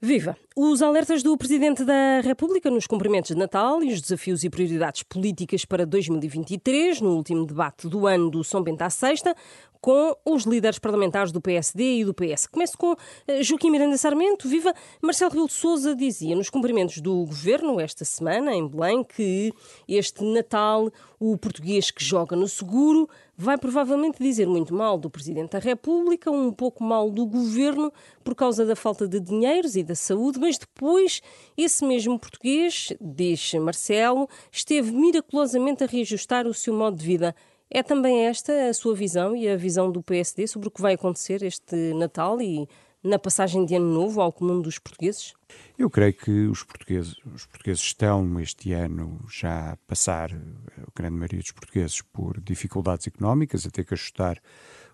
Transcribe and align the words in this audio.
Viva! 0.00 0.36
Os 0.54 0.80
alertas 0.80 1.24
do 1.24 1.36
Presidente 1.36 1.84
da 1.84 2.20
República 2.22 2.70
nos 2.70 2.86
cumprimentos 2.86 3.30
de 3.30 3.36
Natal 3.36 3.82
e 3.82 3.92
os 3.92 4.00
desafios 4.00 4.44
e 4.44 4.50
prioridades 4.50 5.02
políticas 5.02 5.64
para 5.64 5.84
2023, 5.84 7.00
no 7.00 7.16
último 7.16 7.44
debate 7.44 7.88
do 7.88 8.06
ano 8.06 8.30
do 8.30 8.44
São 8.44 8.62
Bento 8.62 8.82
à 8.82 8.90
Sexta, 8.90 9.34
com 9.80 10.16
os 10.24 10.44
líderes 10.44 10.78
parlamentares 10.78 11.32
do 11.32 11.40
PSD 11.40 11.98
e 11.98 12.04
do 12.04 12.14
PS. 12.14 12.46
Começo 12.46 12.78
com 12.78 12.94
eh, 13.26 13.42
Joaquim 13.42 13.70
Miranda 13.70 13.96
Sarmento. 13.96 14.48
Viva! 14.48 14.72
Marcelo 15.02 15.30
Rebelo 15.30 15.48
de 15.48 15.54
Sousa 15.54 15.96
dizia 15.96 16.36
nos 16.36 16.48
cumprimentos 16.48 16.98
do 17.00 17.24
Governo 17.24 17.80
esta 17.80 18.04
semana, 18.04 18.54
em 18.54 18.68
Belém, 18.68 19.02
que 19.02 19.52
este 19.88 20.22
Natal 20.22 20.92
o 21.18 21.36
português 21.36 21.90
que 21.90 22.04
joga 22.04 22.36
no 22.36 22.46
seguro 22.46 23.08
vai 23.40 23.56
provavelmente 23.56 24.20
dizer 24.20 24.48
muito 24.48 24.74
mal 24.74 24.98
do 24.98 25.08
Presidente 25.08 25.52
da 25.52 25.60
República, 25.60 26.28
um 26.28 26.50
pouco 26.52 26.82
mal 26.82 27.08
do 27.08 27.24
Governo, 27.24 27.92
por 28.24 28.34
causa 28.34 28.66
da 28.66 28.74
falta 28.74 29.06
de 29.06 29.20
dinheiros 29.20 29.76
e 29.76 29.84
da 29.84 29.94
saúde, 29.94 30.40
mas 30.40 30.58
depois 30.58 31.22
esse 31.56 31.84
mesmo 31.84 32.18
português, 32.18 32.92
diz 33.00 33.54
Marcelo, 33.54 34.28
esteve 34.50 34.90
miraculosamente 34.90 35.84
a 35.84 35.86
reajustar 35.86 36.48
o 36.48 36.52
seu 36.52 36.74
modo 36.74 36.96
de 36.96 37.06
vida. 37.06 37.32
É 37.70 37.80
também 37.80 38.26
esta 38.26 38.70
a 38.70 38.74
sua 38.74 38.96
visão 38.96 39.36
e 39.36 39.48
a 39.48 39.56
visão 39.56 39.92
do 39.92 40.02
PSD 40.02 40.48
sobre 40.48 40.66
o 40.66 40.70
que 40.72 40.82
vai 40.82 40.94
acontecer 40.94 41.44
este 41.44 41.76
Natal 41.94 42.42
e 42.42 42.68
na 43.08 43.18
passagem 43.18 43.64
de 43.64 43.74
ano 43.74 43.92
novo 43.92 44.20
ao 44.20 44.32
comum 44.32 44.60
dos 44.60 44.78
portugueses? 44.78 45.34
Eu 45.78 45.88
creio 45.88 46.12
que 46.12 46.46
os 46.46 46.62
portugueses, 46.62 47.16
os 47.34 47.46
portugueses 47.46 47.82
estão 47.82 48.38
este 48.38 48.72
ano 48.72 49.24
já 49.30 49.72
a 49.72 49.76
passar, 49.86 50.30
a 50.32 50.90
grande 50.94 51.16
maioria 51.16 51.40
dos 51.40 51.52
portugueses, 51.52 52.02
por 52.02 52.40
dificuldades 52.40 53.06
económicas, 53.06 53.66
a 53.66 53.70
ter 53.70 53.84
que 53.84 53.94
ajustar 53.94 54.40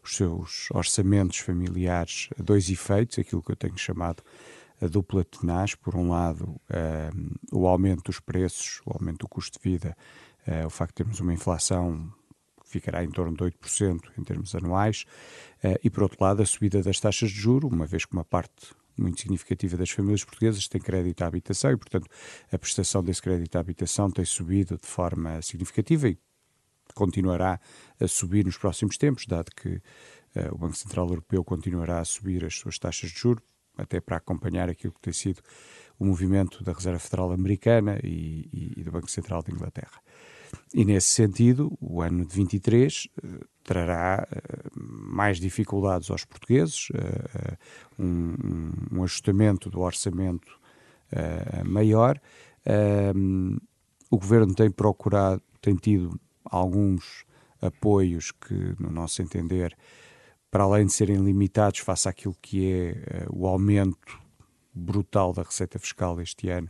os 0.02 0.16
seus 0.16 0.69
orçamentos 0.70 1.38
familiares 1.38 2.28
a 2.38 2.42
dois 2.42 2.70
efeitos, 2.70 3.19
aquilo 3.19 3.42
que 3.42 3.50
eu 3.50 3.56
tenho 3.56 3.77
chamado 3.77 4.22
a 4.80 4.86
dupla 4.86 5.24
tenaz, 5.24 5.74
por 5.74 5.96
um 5.96 6.10
lado 6.10 6.60
um, 6.70 7.58
o 7.58 7.66
aumento 7.66 8.05
dos 8.05 8.20
preços, 8.20 8.81
o 8.84 8.92
aumento 8.92 9.20
do 9.20 9.28
custo 9.28 9.58
de 9.58 9.70
vida, 9.70 9.97
uh, 10.47 10.66
o 10.66 10.70
facto 10.70 10.91
de 10.91 10.97
termos 10.97 11.20
uma 11.20 11.33
inflação 11.33 12.12
ficará 12.75 13.05
em 13.05 13.11
torno 13.11 13.36
de 13.36 13.44
8% 13.44 14.00
em 14.19 14.25
termos 14.25 14.55
anuais, 14.55 15.05
uh, 15.62 15.78
e 15.83 15.91
por 15.91 16.03
outro 16.03 16.19
lado 16.20 16.42
a 16.42 16.47
subida 16.47 16.83
das 16.83 16.98
taxas 16.98 17.31
de 17.31 17.36
juro, 17.36 17.69
uma 17.69 17.86
vez 17.86 18.05
que 18.05 18.12
uma 18.12 18.25
parte 18.25 18.75
muito 18.97 19.20
significativa 19.20 19.77
das 19.77 19.91
famílias 19.91 20.25
portuguesas 20.25 20.69
tem 20.69 20.81
crédito 20.81 21.22
à 21.22 21.27
habitação 21.27 21.72
e, 21.72 21.77
portanto, 21.77 22.08
a 22.53 22.58
prestação 22.58 23.03
desse 23.03 23.20
crédito 23.20 23.56
à 23.56 23.61
habitação 23.61 24.11
tem 24.11 24.25
subido 24.25 24.77
de 24.77 24.86
forma 24.86 25.42
significativa 25.42 26.08
e 26.08 26.19
continuará 26.94 27.61
a 28.00 28.06
subir 28.06 28.44
nos 28.44 28.56
próximos 28.56 28.97
tempos, 28.97 29.27
dado 29.27 29.50
que 29.55 29.69
uh, 29.69 30.53
o 30.53 30.59
Banco 30.59 30.77
Central 30.77 31.09
Europeu 31.09 31.44
continuará 31.44 32.00
a 32.00 32.05
subir 32.05 32.44
as 32.44 32.55
suas 32.55 32.78
taxas 32.78 33.11
de 33.11 33.19
juros, 33.19 33.42
até 33.77 34.00
para 34.00 34.16
acompanhar 34.16 34.69
aquilo 34.69 34.92
que 34.92 35.00
tem 35.00 35.12
sido 35.12 35.41
o 35.98 36.05
movimento 36.05 36.62
da 36.62 36.72
Reserva 36.72 36.98
Federal 36.98 37.33
Americana 37.33 37.98
e, 38.03 38.48
e, 38.53 38.81
e 38.81 38.84
do 38.84 38.92
Banco 38.92 39.11
Central 39.11 39.42
de 39.42 39.53
Inglaterra. 39.53 40.00
E 40.72 40.84
nesse 40.84 41.08
sentido, 41.08 41.77
o 41.80 42.02
ano 42.02 42.24
de 42.24 42.34
23 42.34 43.05
uh, 43.05 43.27
eh, 43.27 43.41
trará 43.62 44.27
uh, 44.30 44.70
mais 44.77 45.38
dificuldades 45.38 46.10
aos 46.10 46.24
portugueses, 46.24 46.88
uh, 46.91 48.02
um, 48.02 48.34
um, 48.92 49.02
ajustamento 49.05 49.70
do 49.70 49.80
orçamento 49.80 50.62
maior. 51.64 52.20
o 54.10 54.19
governo 54.19 54.52
tem 54.52 54.69
procurado, 54.69 55.41
tem 55.60 55.77
tido 55.77 56.19
alguns 56.44 57.25
apoios 57.60 58.32
que, 58.32 58.75
no 58.80 58.91
nosso 58.91 59.22
entender, 59.22 59.77
para 60.50 60.64
além 60.64 60.86
de 60.86 60.92
serem 60.92 61.19
limitados 61.19 61.80
face 61.80 62.08
àquilo 62.08 62.36
que 62.42 62.72
é 62.72 63.27
o 63.30 63.47
aumento 63.47 64.20
brutal 64.75 65.32
da 65.32 65.42
receita 65.42 65.78
fiscal 65.78 66.20
este 66.20 66.48
ano, 66.48 66.69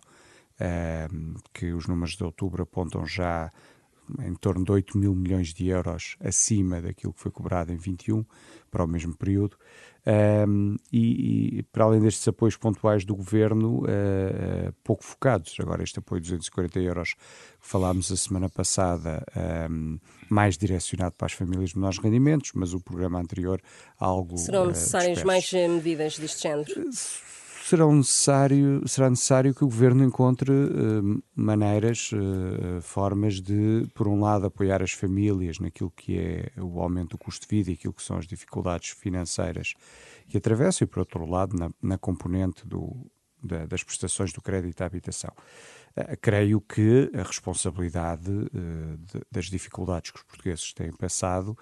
que 1.55 1.73
os 1.73 1.87
números 1.87 2.15
de 2.15 2.25
outubro 2.25 2.65
apontam 2.65 3.07
já 3.07 3.51
em 4.21 4.35
torno 4.35 4.65
de 4.65 4.73
8 4.73 4.99
mil 4.99 5.15
milhões 5.15 5.53
de 5.53 5.69
euros 5.69 6.17
acima 6.21 6.81
daquilo 6.81 7.13
que 7.13 7.21
foi 7.21 7.31
cobrado 7.31 7.73
em 7.73 7.77
21 7.77 8.25
para 8.71 8.85
o 8.85 8.87
mesmo 8.87 9.17
período. 9.17 9.57
Um, 10.07 10.77
e, 10.93 11.59
e, 11.59 11.63
para 11.63 11.85
além 11.85 12.01
destes 12.01 12.29
apoios 12.29 12.57
pontuais 12.57 13.07
do 13.07 13.17
governo, 13.17 13.85
uh, 13.85 14.73
pouco 14.83 15.03
focados, 15.03 15.57
agora 15.59 15.83
este 15.83 15.99
apoio 15.99 16.21
de 16.21 16.29
240 16.29 16.79
euros 16.81 17.15
que 17.15 17.21
falámos 17.61 18.13
a 18.13 18.17
semana 18.17 18.51
passada, 18.51 19.25
um, 19.71 19.99
mais 20.29 20.59
direcionado 20.59 21.15
para 21.17 21.27
as 21.27 21.33
famílias 21.33 21.71
de 21.71 21.77
menores 21.77 21.99
rendimentos, 21.99 22.53
mas 22.55 22.75
o 22.75 22.81
programa 22.81 23.19
anterior 23.19 23.63
algo. 23.99 24.37
Serão 24.37 24.67
necessárias 24.67 25.23
uh, 25.23 25.27
mais 25.27 25.51
medidas 25.51 26.19
deste 26.19 26.43
género? 26.43 26.71
Serão 27.65 27.95
necessário, 27.95 28.87
será 28.87 29.09
necessário 29.09 29.55
que 29.55 29.65
o 29.65 29.67
governo 29.67 30.05
encontre 30.05 30.53
uh, 30.53 31.23
maneiras, 31.35 32.11
uh, 32.13 32.83
formas 32.83 33.41
de, 33.41 33.89
por 33.95 34.07
um 34.07 34.21
lado, 34.21 34.45
apoiar 34.45 34.83
as 34.83 34.93
famílias 34.93 35.59
naquilo 35.59 35.91
que 35.91 36.19
é 36.19 36.53
o 36.61 36.79
aumento 36.79 37.13
do 37.13 37.19
custo 37.19 37.49
de 37.49 37.57
vida 37.57 37.71
e 37.71 37.75
aquilo 37.75 37.95
que 37.95 38.03
são 38.03 38.19
as 38.19 38.27
dificuldades 38.27 38.91
financeiras 38.91 39.73
que 40.29 40.37
atravessam, 40.37 40.85
e, 40.85 40.87
por 40.89 40.99
outro 40.99 41.25
lado, 41.25 41.57
na, 41.57 41.71
na 41.81 41.97
componente 41.97 42.67
do, 42.67 42.95
da, 43.43 43.65
das 43.65 43.83
prestações 43.83 44.31
do 44.31 44.43
crédito 44.43 44.83
à 44.83 44.87
habitação. 44.87 45.33
Uh, 45.97 46.19
creio 46.21 46.61
que 46.61 47.11
a 47.15 47.23
responsabilidade 47.23 48.31
de, 48.31 49.23
das 49.33 49.47
dificuldades 49.47 50.11
que 50.11 50.19
os 50.19 50.25
portugueses 50.25 50.75
têm 50.75 50.93
passado 50.93 51.57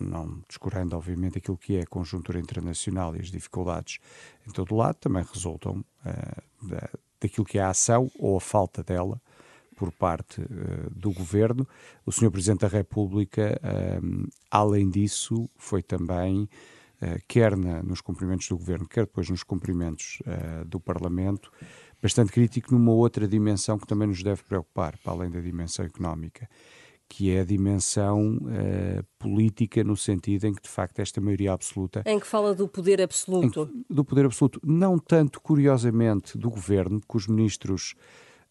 não 0.00 0.42
descurando, 0.48 0.96
obviamente, 0.96 1.38
aquilo 1.38 1.56
que 1.56 1.76
é 1.76 1.82
a 1.82 1.86
conjuntura 1.86 2.38
internacional 2.38 3.16
e 3.16 3.20
as 3.20 3.30
dificuldades 3.30 3.98
em 4.46 4.50
todo 4.50 4.74
o 4.74 4.76
lado, 4.76 4.96
também 4.96 5.24
resultam 5.24 5.84
uh, 6.04 6.68
da, 6.68 6.90
daquilo 7.20 7.46
que 7.46 7.58
é 7.58 7.62
a 7.62 7.70
ação 7.70 8.10
ou 8.18 8.36
a 8.36 8.40
falta 8.40 8.82
dela 8.82 9.20
por 9.76 9.92
parte 9.92 10.40
uh, 10.40 10.90
do 10.90 11.12
governo. 11.12 11.66
O 12.04 12.12
Sr. 12.12 12.30
Presidente 12.30 12.60
da 12.60 12.68
República, 12.68 13.60
uh, 13.62 14.28
além 14.50 14.88
disso, 14.90 15.48
foi 15.56 15.82
também, 15.82 16.48
quer 17.28 17.54
na, 17.54 17.82
nos 17.82 18.00
cumprimentos 18.00 18.48
do 18.48 18.56
governo, 18.56 18.88
quer 18.88 19.04
depois 19.04 19.28
nos 19.28 19.42
cumprimentos 19.42 20.18
do 20.66 20.80
Parlamento, 20.80 21.52
bastante 22.00 22.32
crítico 22.32 22.72
numa 22.72 22.92
outra 22.92 23.28
dimensão 23.28 23.78
que 23.78 23.86
também 23.86 24.08
nos 24.08 24.22
deve 24.22 24.42
preocupar, 24.44 24.96
para 24.96 25.12
além 25.12 25.30
da 25.30 25.38
dimensão 25.42 25.84
económica 25.84 26.48
que 27.08 27.30
é 27.30 27.40
a 27.40 27.44
dimensão 27.44 28.36
uh, 28.36 29.04
política 29.18 29.84
no 29.84 29.96
sentido 29.96 30.46
em 30.46 30.54
que 30.54 30.62
de 30.62 30.68
facto 30.68 30.98
esta 30.98 31.20
maioria 31.20 31.52
absoluta 31.52 32.02
em 32.06 32.18
que 32.18 32.26
fala 32.26 32.54
do 32.54 32.68
poder 32.68 33.00
absoluto? 33.00 33.70
em, 33.72 33.94
do 33.94 34.04
poder 34.04 34.26
absoluto. 34.26 34.60
Não 34.64 34.98
tanto 34.98 35.40
curiosamente 35.40 36.36
do 36.36 36.50
governo 36.50 37.00
que 37.00 37.16
os 37.16 37.26
ministros 37.26 37.94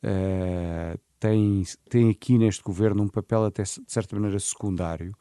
uh, 0.04 1.00
têm 1.20 1.64
têm 1.90 2.10
aqui 2.10 2.38
neste 2.38 2.64
governo 2.64 3.04
um 3.04 3.08
papel 3.08 3.46
até 3.46 3.64
de 3.64 3.82
certa 3.88 4.16
maneira 4.16 4.40
secundário 4.40 5.12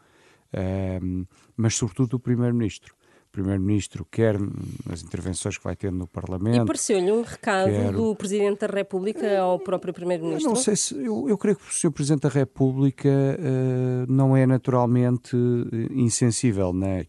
uh, 0.52 1.26
mas 1.56 1.74
sobretudo 1.74 2.10
do 2.10 2.20
primeiro-ministro 2.20 2.94
Primeiro-Ministro, 3.34 4.06
quer 4.08 4.38
nas 4.86 5.02
intervenções 5.02 5.58
que 5.58 5.64
vai 5.64 5.74
tendo 5.74 5.98
no 5.98 6.06
Parlamento. 6.06 6.62
E 6.62 6.64
pareceu-lhe 6.64 7.10
um 7.10 7.22
recado 7.22 7.68
quer... 7.68 7.92
do 7.92 8.14
Presidente 8.14 8.60
da 8.60 8.68
República 8.68 9.40
ao 9.40 9.58
próprio 9.58 9.92
Primeiro-Ministro? 9.92 10.50
Não 10.50 10.56
sei 10.56 10.76
se. 10.76 10.94
Eu, 10.94 11.28
eu, 11.28 11.36
creio 11.36 11.56
que 11.56 11.68
o 11.68 11.72
Sr. 11.72 11.90
Presidente 11.90 12.22
da 12.22 12.28
República 12.28 13.08
uh, 13.08 14.12
não 14.12 14.36
é 14.36 14.46
naturalmente 14.46 15.36
eh, 15.36 15.92
insensível, 15.94 16.72
nem, 16.72 17.08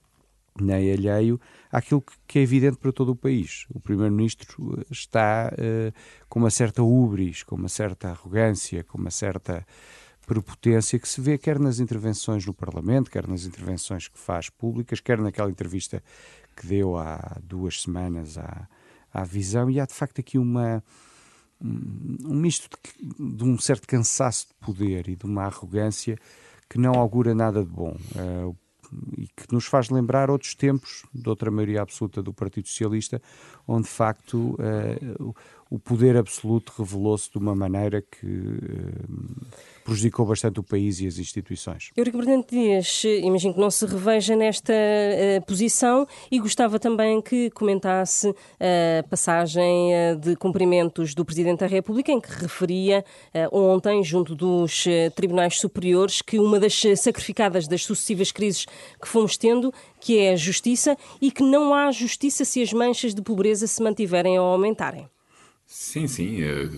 nem 0.59 0.91
alheio 0.91 1.39
àquilo 1.71 2.03
que, 2.27 2.39
é 2.39 2.41
evidente 2.41 2.77
para 2.77 2.91
todo 2.91 3.09
o 3.09 3.15
país. 3.15 3.67
O 3.69 3.79
Primeiro-Ministro 3.79 4.79
eh, 4.79 4.85
está 4.89 5.53
uh, 5.53 5.93
com 6.27 6.39
uma 6.39 6.49
certa 6.49 6.81
ubris, 6.81 7.43
com 7.43 7.55
uma 7.55 7.69
certa 7.69 8.09
arrogância, 8.09 8.83
com 8.83 8.97
uma 8.97 9.11
certa 9.11 9.63
prepotência 10.25 10.99
que 10.99 11.07
se 11.07 11.21
vê 11.21 11.37
quer 11.37 11.59
nas 11.59 11.79
intervenções 11.79 12.45
no 12.45 12.53
Parlamento, 12.53 13.11
quer 13.11 13.27
nas 13.27 13.45
intervenções 13.45 14.07
que 14.07 14.17
faz 14.17 14.49
públicas, 14.49 14.99
quer 14.99 15.19
naquela 15.19 15.49
entrevista 15.49 16.03
que 16.55 16.67
deu 16.67 16.97
há 16.97 17.37
duas 17.43 17.81
semanas 17.81 18.37
à, 18.37 18.67
à 19.13 19.23
Visão, 19.23 19.69
e 19.69 19.79
há 19.79 19.85
de 19.85 19.93
facto 19.93 20.19
aqui 20.19 20.37
uma, 20.37 20.83
um 21.61 22.35
misto 22.35 22.69
de, 22.69 23.35
de, 23.35 23.43
um 23.43 23.57
certo 23.57 23.87
cansaço 23.87 24.47
de 24.47 24.53
poder 24.65 25.09
e 25.09 25.15
de 25.15 25.25
uma 25.25 25.43
arrogância 25.43 26.17
que 26.69 26.77
não 26.77 26.93
augura 26.93 27.33
nada 27.35 27.63
de 27.63 27.69
bom. 27.69 27.95
Uh, 28.15 28.55
e 29.17 29.27
que 29.27 29.51
nos 29.51 29.65
faz 29.65 29.89
lembrar 29.89 30.29
outros 30.29 30.53
tempos 30.53 31.03
de 31.13 31.27
outra 31.27 31.49
maioria 31.49 31.81
absoluta 31.81 32.21
do 32.21 32.33
Partido 32.33 32.67
Socialista, 32.67 33.21
onde 33.67 33.87
de 33.87 33.93
facto 33.93 34.55
uh, 35.19 35.35
o 35.69 35.79
poder 35.79 36.15
absoluto 36.15 36.73
revelou-se 36.77 37.29
de 37.31 37.37
uma 37.37 37.55
maneira 37.55 38.01
que 38.01 38.25
uh, 38.25 39.45
prejudicou 39.83 40.25
bastante 40.25 40.59
o 40.59 40.63
país 40.63 40.99
e 40.99 41.07
as 41.07 41.17
instituições. 41.17 41.91
Eurico 41.97 42.17
Bernardo 42.17 42.45
Dias, 42.49 43.03
imagino 43.03 43.53
que 43.53 43.59
não 43.59 43.71
se 43.71 43.85
reveja 43.85 44.35
nesta 44.35 44.73
uh, 44.73 45.45
posição 45.45 46.07
e 46.31 46.39
gostava 46.39 46.79
também 46.79 47.21
que 47.21 47.49
comentasse 47.51 48.33
a 48.59 49.03
passagem 49.07 49.91
uh, 49.93 50.15
de 50.17 50.35
cumprimentos 50.35 51.15
do 51.15 51.25
Presidente 51.25 51.59
da 51.59 51.67
República, 51.67 52.11
em 52.11 52.21
que 52.21 52.31
referia 52.31 53.03
uh, 53.33 53.57
ontem, 53.57 54.03
junto 54.03 54.35
dos 54.35 54.85
tribunais 55.15 55.59
superiores, 55.59 56.21
que 56.21 56.39
uma 56.39 56.59
das 56.59 56.81
sacrificadas 56.97 57.67
das 57.67 57.83
sucessivas 57.83 58.31
crises 58.31 58.65
que 59.01 59.07
fomos 59.07 59.35
tendo, 59.37 59.73
que 59.99 60.19
é 60.19 60.33
a 60.33 60.35
justiça, 60.35 60.95
e 61.21 61.31
que 61.31 61.43
não 61.43 61.73
há 61.73 61.91
justiça 61.91 62.45
se 62.45 62.61
as 62.61 62.71
manchas 62.71 63.13
de 63.13 63.21
pobreza 63.21 63.67
se 63.67 63.81
mantiverem 63.81 64.39
ou 64.39 64.45
aumentarem. 64.45 65.09
Sim, 65.67 66.07
sim, 66.07 66.41
eh, 66.43 66.69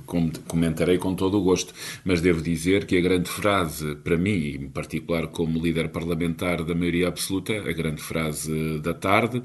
comentarei 0.47 0.97
com 0.97 1.13
todo 1.13 1.37
o 1.37 1.43
gosto, 1.43 1.73
mas 2.05 2.21
devo 2.21 2.41
dizer 2.41 2.85
que 2.85 2.97
a 2.97 3.01
grande 3.01 3.29
frase, 3.29 3.95
para 3.97 4.17
mim, 4.17 4.31
em 4.55 4.69
particular 4.69 5.27
como 5.27 5.59
líder 5.61 5.89
parlamentar 5.89 6.63
da 6.63 6.73
maioria 6.73 7.09
absoluta, 7.09 7.53
a 7.53 7.73
grande 7.73 8.01
frase 8.01 8.79
da 8.79 8.93
tarde, 8.93 9.43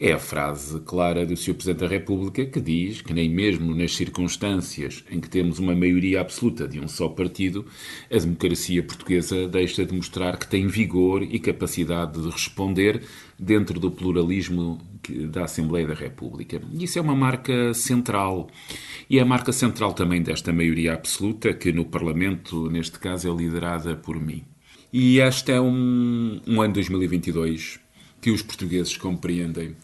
é 0.00 0.12
a 0.12 0.18
frase 0.18 0.78
clara 0.80 1.26
do 1.26 1.36
Sr. 1.36 1.54
Presidente 1.54 1.80
da 1.80 1.88
República 1.88 2.46
que 2.46 2.60
diz 2.60 3.02
que 3.02 3.12
nem 3.12 3.28
mesmo 3.28 3.74
nas 3.74 3.96
circunstâncias 3.96 5.04
em 5.10 5.18
que 5.18 5.28
temos 5.28 5.58
uma 5.58 5.74
maioria 5.74 6.20
absoluta 6.20 6.68
de 6.68 6.78
um 6.78 6.86
só 6.86 7.08
partido, 7.08 7.66
a 8.08 8.16
democracia 8.16 8.80
portuguesa 8.82 9.48
deixa 9.48 9.84
de 9.84 9.92
mostrar 9.92 10.36
que 10.36 10.46
tem 10.46 10.68
vigor 10.68 11.24
e 11.24 11.40
capacidade 11.40 12.22
de 12.22 12.30
responder 12.30 13.02
dentro 13.36 13.80
do 13.80 13.90
pluralismo 13.90 14.78
da 15.30 15.44
Assembleia 15.44 15.88
da 15.88 15.94
República. 15.94 16.60
Isso 16.72 16.98
é 16.98 17.02
uma 17.02 17.16
marca 17.16 17.74
central. 17.74 18.48
E 19.10 19.18
é 19.18 19.22
a 19.22 19.24
marca 19.24 19.52
central 19.52 19.94
também 19.94 20.22
desta 20.22 20.52
maioria 20.52 20.94
absoluta, 20.94 21.52
que 21.52 21.72
no 21.72 21.84
Parlamento, 21.84 22.70
neste 22.70 22.98
caso, 22.98 23.28
é 23.28 23.34
liderada 23.34 23.96
por 23.96 24.20
mim. 24.20 24.44
E 24.92 25.18
este 25.18 25.52
é 25.52 25.60
um, 25.60 26.40
um 26.46 26.62
ano 26.62 26.74
2022 26.74 27.80
que 28.20 28.30
os 28.30 28.42
portugueses 28.42 28.96
compreendem 28.96 29.76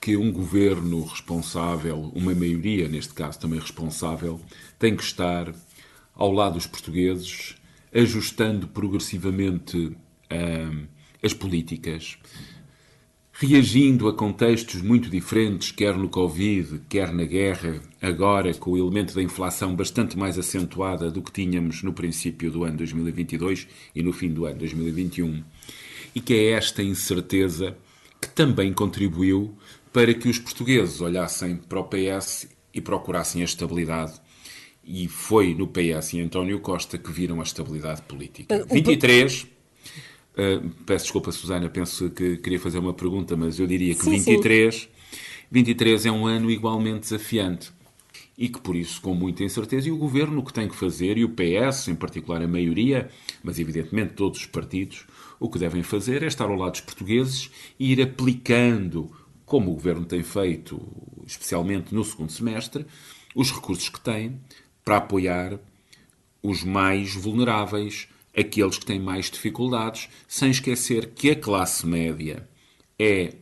que 0.00 0.16
um 0.16 0.32
governo 0.32 1.04
responsável, 1.04 2.10
uma 2.14 2.34
maioria, 2.34 2.88
neste 2.88 3.12
caso 3.12 3.38
também 3.38 3.60
responsável, 3.60 4.40
tem 4.78 4.96
que 4.96 5.02
estar 5.02 5.52
ao 6.14 6.32
lado 6.32 6.54
dos 6.54 6.66
portugueses, 6.66 7.54
ajustando 7.92 8.66
progressivamente 8.68 9.76
uh, 9.76 10.88
as 11.22 11.34
políticas, 11.34 12.16
reagindo 13.32 14.08
a 14.08 14.14
contextos 14.14 14.80
muito 14.80 15.10
diferentes, 15.10 15.70
quer 15.70 15.96
no 15.96 16.08
Covid, 16.08 16.80
quer 16.88 17.12
na 17.12 17.24
guerra, 17.24 17.80
agora 18.00 18.52
com 18.54 18.72
o 18.72 18.78
elemento 18.78 19.14
da 19.14 19.22
inflação 19.22 19.74
bastante 19.74 20.16
mais 20.16 20.38
acentuada 20.38 21.10
do 21.10 21.22
que 21.22 21.32
tínhamos 21.32 21.82
no 21.82 21.92
princípio 21.92 22.50
do 22.50 22.64
ano 22.64 22.78
2022 22.78 23.66
e 23.94 24.02
no 24.02 24.12
fim 24.12 24.30
do 24.30 24.46
ano 24.46 24.58
2021 24.58 25.42
e 26.14 26.20
que 26.20 26.34
é 26.34 26.50
esta 26.50 26.82
incerteza 26.82 27.76
que 28.20 28.28
também 28.28 28.72
contribuiu 28.72 29.56
para 29.92 30.12
que 30.14 30.28
os 30.28 30.38
portugueses 30.38 31.00
olhassem 31.00 31.56
para 31.56 31.80
o 31.80 31.84
PS 31.84 32.48
e 32.72 32.80
procurassem 32.80 33.42
a 33.42 33.44
estabilidade. 33.44 34.20
E 34.84 35.08
foi 35.08 35.54
no 35.54 35.66
PS 35.66 36.14
e 36.14 36.20
António 36.20 36.60
Costa 36.60 36.98
que 36.98 37.10
viram 37.10 37.40
a 37.40 37.42
estabilidade 37.42 38.02
política. 38.02 38.64
23. 38.70 39.42
Uh, 39.42 39.48
eh, 40.36 40.60
peço 40.86 41.04
desculpa, 41.06 41.32
Susana, 41.32 41.68
penso 41.68 42.10
que 42.10 42.36
queria 42.38 42.58
fazer 42.58 42.78
uma 42.78 42.94
pergunta, 42.94 43.36
mas 43.36 43.58
eu 43.58 43.66
diria 43.66 43.94
que 43.94 44.02
sim, 44.02 44.10
23, 44.10 44.74
sim. 44.74 44.88
23 45.50 46.06
é 46.06 46.12
um 46.12 46.26
ano 46.26 46.50
igualmente 46.50 47.00
desafiante 47.00 47.72
e 48.40 48.48
que 48.48 48.58
por 48.58 48.74
isso 48.74 49.02
com 49.02 49.14
muita 49.14 49.44
incerteza 49.44 49.86
e 49.86 49.92
o 49.92 49.98
governo 49.98 50.40
o 50.40 50.42
que 50.42 50.54
tem 50.54 50.66
que 50.66 50.74
fazer 50.74 51.18
e 51.18 51.24
o 51.26 51.28
PS 51.28 51.88
em 51.88 51.94
particular 51.94 52.40
a 52.40 52.48
maioria, 52.48 53.10
mas 53.42 53.58
evidentemente 53.58 54.14
todos 54.14 54.40
os 54.40 54.46
partidos 54.46 55.04
o 55.38 55.46
que 55.50 55.58
devem 55.58 55.82
fazer 55.82 56.22
é 56.22 56.26
estar 56.26 56.46
ao 56.46 56.56
lado 56.56 56.72
dos 56.72 56.80
portugueses 56.80 57.50
e 57.78 57.92
ir 57.92 58.00
aplicando, 58.00 59.12
como 59.44 59.70
o 59.70 59.74
governo 59.74 60.06
tem 60.06 60.22
feito, 60.22 60.80
especialmente 61.26 61.94
no 61.94 62.02
segundo 62.02 62.32
semestre, 62.32 62.86
os 63.34 63.52
recursos 63.52 63.90
que 63.90 64.00
tem 64.00 64.40
para 64.82 64.96
apoiar 64.96 65.60
os 66.42 66.64
mais 66.64 67.14
vulneráveis, 67.14 68.08
aqueles 68.34 68.78
que 68.78 68.86
têm 68.86 68.98
mais 68.98 69.30
dificuldades, 69.30 70.08
sem 70.26 70.50
esquecer 70.50 71.10
que 71.10 71.30
a 71.30 71.36
classe 71.36 71.86
média 71.86 72.48
é 72.98 73.34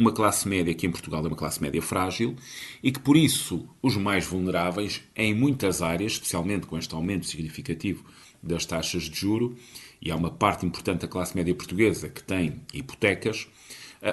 uma 0.00 0.12
classe 0.12 0.48
média 0.48 0.74
que 0.74 0.86
em 0.86 0.90
Portugal 0.90 1.22
é 1.24 1.28
uma 1.28 1.36
classe 1.36 1.60
média 1.60 1.82
frágil 1.82 2.34
e 2.82 2.90
que 2.90 2.98
por 2.98 3.16
isso 3.16 3.68
os 3.82 3.96
mais 3.96 4.24
vulneráveis 4.24 5.02
em 5.14 5.34
muitas 5.34 5.82
áreas, 5.82 6.12
especialmente 6.12 6.66
com 6.66 6.78
este 6.78 6.94
aumento 6.94 7.26
significativo 7.26 8.04
das 8.42 8.64
taxas 8.64 9.02
de 9.02 9.20
juro, 9.20 9.54
e 10.00 10.10
há 10.10 10.16
uma 10.16 10.30
parte 10.30 10.64
importante 10.64 11.02
da 11.02 11.08
classe 11.08 11.36
média 11.36 11.54
portuguesa 11.54 12.08
que 12.08 12.22
tem 12.22 12.62
hipotecas, 12.72 13.46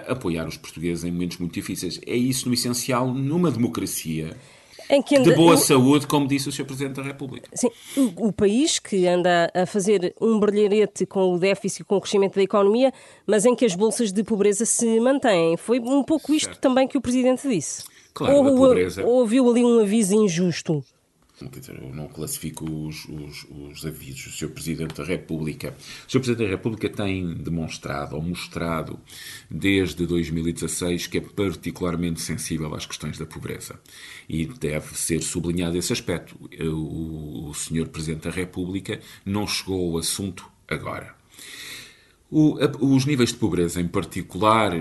apoiar 0.10 0.46
os 0.46 0.58
portugueses 0.58 1.06
em 1.06 1.12
momentos 1.12 1.38
muito 1.38 1.54
difíceis. 1.54 2.02
É 2.06 2.16
isso 2.16 2.50
no 2.50 2.54
essencial 2.54 3.14
numa 3.14 3.50
democracia. 3.50 4.36
Anda, 4.90 5.22
de 5.22 5.36
boa 5.36 5.54
o, 5.54 5.58
saúde, 5.58 6.08
como 6.08 6.28
disse 6.28 6.48
o 6.48 6.52
Sr. 6.52 6.66
Presidente 6.66 6.96
da 6.96 7.04
República. 7.04 7.50
Sim, 7.54 7.70
o, 7.98 8.28
o, 8.28 8.34
país 8.34 8.80
que 8.80 9.06
anda 9.06 9.52
a 9.54 9.66
fazer 9.66 10.16
um 10.22 10.40
brilharete 10.40 11.06
com 11.06 11.34
o 11.34 11.40
déficit 11.40 11.82
e 11.82 11.84
com 11.84 11.98
o 11.98 12.02
crescimento 12.02 12.36
da 12.36 12.44
economia, 12.44 12.94
mas 13.26 13.46
em 13.46 13.56
que 13.56 13.66
as 13.66 13.76
bolsas 13.76 14.12
de 14.12 14.24
pobreza 14.24 14.66
se 14.66 15.00
mantêm. 15.00 15.58
Foi 15.58 15.80
um 15.80 16.04
pouco 16.04 16.34
isto 16.34 16.46
certo. 16.46 16.62
também 16.62 16.88
que 16.88 16.98
o 16.98 17.02
Presidente 17.02 17.48
disse. 17.48 17.84
Claro, 18.14 18.36
ou. 18.36 18.68
Ou 19.06 19.20
ouviu 19.20 19.50
ali 19.50 19.64
um 19.64 19.80
aviso 19.82 20.16
injusto? 20.16 20.84
Dizer, 21.40 21.80
eu 21.80 21.94
não 21.94 22.08
classifico 22.08 22.66
os, 22.66 23.06
os, 23.06 23.46
os, 23.50 23.86
avisos 23.86 24.26
do 24.26 24.32
Sr. 24.32 24.50
Presidente 24.50 24.96
da 24.96 25.04
República. 25.04 25.76
O 26.08 26.12
Sr. 26.12 26.20
Presidente 26.20 26.48
da 26.48 26.50
República 26.50 26.90
tem 26.90 27.32
demonstrado 27.36 28.16
ou 28.16 28.24
mostrado 28.24 29.00
desde 29.50 30.08
2016 30.08 31.06
que 31.06 31.20
é 31.20 31.22
particularmente 31.22 32.22
sensível 32.22 32.74
às 32.74 32.88
questões 32.88 33.20
da 33.20 33.26
pobreza. 33.28 33.80
E 34.28 34.48
deve 34.48 34.98
ser 34.98 35.22
sublinhado 35.22 35.78
esse 35.78 35.94
aspecto. 35.94 36.36
O, 36.60 37.50
o 37.50 37.54
Sr. 37.54 37.88
Presidente 37.88 38.24
da 38.24 38.32
República 38.32 39.00
não 39.24 39.46
chegou 39.46 39.92
ao 39.92 40.00
assunto 40.00 40.50
agora. 40.68 41.16
O, 42.32 42.58
os 42.82 43.06
níveis 43.06 43.30
de 43.30 43.38
pobreza, 43.38 43.80
em 43.80 43.88
particular, 43.88 44.72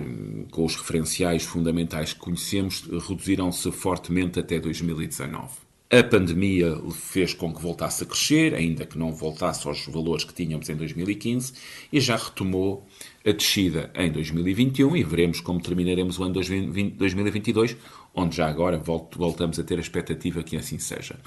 com 0.50 0.64
os 0.64 0.74
referenciais 0.74 1.44
fundamentais 1.44 2.14
que 2.14 2.18
conhecemos, 2.18 2.80
reduziram-se 3.06 3.70
fortemente 3.70 4.40
até 4.40 4.58
2019. 4.58 5.65
A 5.88 6.02
pandemia 6.02 6.76
fez 6.92 7.32
com 7.32 7.54
que 7.54 7.62
voltasse 7.62 8.02
a 8.02 8.06
crescer, 8.06 8.54
ainda 8.54 8.84
que 8.84 8.98
não 8.98 9.12
voltasse 9.12 9.68
aos 9.68 9.86
valores 9.86 10.24
que 10.24 10.34
tínhamos 10.34 10.68
em 10.68 10.74
2015, 10.74 11.52
e 11.92 12.00
já 12.00 12.16
retomou 12.16 12.84
a 13.24 13.30
descida 13.30 13.88
em 13.94 14.10
2021 14.10 14.96
e 14.96 15.04
veremos 15.04 15.40
como 15.40 15.60
terminaremos 15.60 16.18
o 16.18 16.24
ano 16.24 16.34
2022, 16.34 17.76
onde 18.12 18.36
já 18.36 18.48
agora 18.48 18.76
voltamos 18.78 19.60
a 19.60 19.62
ter 19.62 19.78
a 19.78 19.80
expectativa 19.80 20.42
que 20.42 20.56
assim 20.56 20.80
seja. 20.80 21.20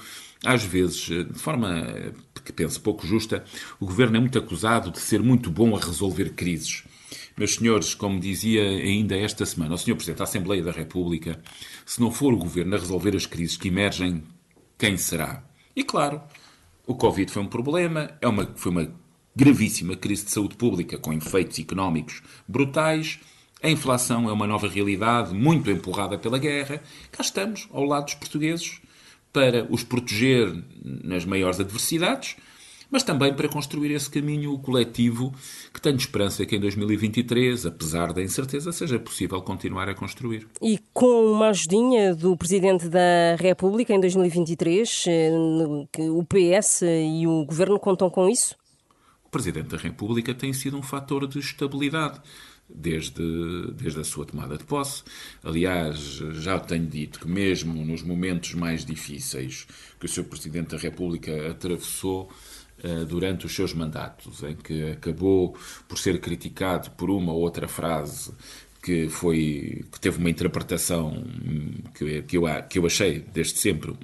Às 0.44 0.62
vezes, 0.62 1.06
de 1.06 1.38
forma 1.38 2.12
que 2.44 2.52
penso 2.52 2.82
pouco 2.82 3.06
justa, 3.06 3.42
o 3.80 3.86
governo 3.86 4.18
é 4.18 4.20
muito 4.20 4.38
acusado 4.38 4.90
de 4.90 5.00
ser 5.00 5.22
muito 5.22 5.50
bom 5.50 5.74
a 5.74 5.80
resolver 5.80 6.34
crises. 6.34 6.84
Meus 7.34 7.54
senhores, 7.54 7.94
como 7.94 8.20
dizia 8.20 8.62
ainda 8.62 9.16
esta 9.16 9.46
semana 9.46 9.74
o 9.74 9.78
Sr. 9.78 9.94
Presidente 9.94 10.18
da 10.18 10.24
Assembleia 10.24 10.62
da 10.62 10.70
República, 10.70 11.40
se 11.86 11.98
não 11.98 12.10
for 12.10 12.34
o 12.34 12.38
governo 12.38 12.76
a 12.76 12.78
resolver 12.78 13.16
as 13.16 13.24
crises 13.24 13.56
que 13.56 13.68
emergem 13.68 14.22
quem 14.80 14.96
será? 14.96 15.42
E 15.76 15.84
claro, 15.84 16.22
o 16.86 16.94
Covid 16.94 17.30
foi 17.30 17.42
um 17.42 17.46
problema, 17.46 18.16
é 18.18 18.26
uma, 18.26 18.50
foi 18.56 18.72
uma 18.72 18.90
gravíssima 19.36 19.94
crise 19.94 20.24
de 20.24 20.30
saúde 20.30 20.56
pública 20.56 20.96
com 20.96 21.12
efeitos 21.12 21.58
económicos 21.58 22.22
brutais. 22.48 23.20
A 23.62 23.68
inflação 23.68 24.26
é 24.26 24.32
uma 24.32 24.46
nova 24.46 24.66
realidade, 24.66 25.34
muito 25.34 25.70
empurrada 25.70 26.16
pela 26.16 26.38
guerra. 26.38 26.82
Cá 27.12 27.20
estamos, 27.20 27.68
ao 27.70 27.84
lado 27.84 28.06
dos 28.06 28.14
portugueses, 28.14 28.80
para 29.30 29.66
os 29.70 29.84
proteger 29.84 30.50
nas 30.82 31.26
maiores 31.26 31.60
adversidades 31.60 32.36
mas 32.90 33.02
também 33.02 33.32
para 33.34 33.48
construir 33.48 33.92
esse 33.92 34.10
caminho 34.10 34.58
coletivo 34.58 35.32
que 35.72 35.80
tenho 35.80 35.96
esperança 35.96 36.44
que 36.44 36.56
em 36.56 36.60
2023, 36.60 37.66
apesar 37.66 38.12
da 38.12 38.22
incerteza, 38.22 38.72
seja 38.72 38.98
possível 38.98 39.40
continuar 39.42 39.88
a 39.88 39.94
construir. 39.94 40.48
E 40.60 40.78
com 40.92 41.32
uma 41.32 41.48
ajudinha 41.48 42.14
do 42.14 42.36
Presidente 42.36 42.88
da 42.88 43.36
República 43.38 43.94
em 43.94 44.00
2023, 44.00 45.04
eh, 45.08 45.30
o 46.10 46.24
PS 46.24 46.82
e 46.82 47.26
o 47.26 47.44
Governo 47.44 47.78
contam 47.78 48.10
com 48.10 48.28
isso? 48.28 48.56
O 49.24 49.30
Presidente 49.30 49.68
da 49.68 49.76
República 49.76 50.34
tem 50.34 50.52
sido 50.52 50.76
um 50.76 50.82
fator 50.82 51.26
de 51.26 51.38
estabilidade 51.38 52.20
desde, 52.74 53.72
desde 53.72 54.00
a 54.00 54.04
sua 54.04 54.24
tomada 54.24 54.56
de 54.56 54.64
posse. 54.64 55.02
Aliás, 55.42 55.98
já 56.32 56.58
tenho 56.58 56.86
dito 56.86 57.20
que, 57.20 57.28
mesmo 57.28 57.84
nos 57.84 58.02
momentos 58.02 58.54
mais 58.54 58.84
difíceis 58.84 59.66
que 59.98 60.06
o 60.06 60.08
Sr. 60.08 60.24
Presidente 60.24 60.70
da 60.70 60.78
República 60.78 61.50
atravessou, 61.50 62.30
durante 63.08 63.46
os 63.46 63.54
seus 63.54 63.74
mandatos, 63.74 64.42
em 64.42 64.54
que 64.54 64.92
acabou 64.92 65.56
por 65.88 65.98
ser 65.98 66.20
criticado 66.20 66.90
por 66.92 67.10
uma 67.10 67.32
ou 67.32 67.40
outra 67.40 67.68
frase 67.68 68.32
que 68.82 69.08
foi 69.08 69.84
que 69.92 70.00
teve 70.00 70.18
uma 70.18 70.30
interpretação 70.30 71.22
que, 71.94 72.22
que, 72.22 72.36
eu, 72.36 72.44
que 72.68 72.78
eu 72.78 72.86
achei 72.86 73.20
desde 73.20 73.58
sempre 73.58 73.94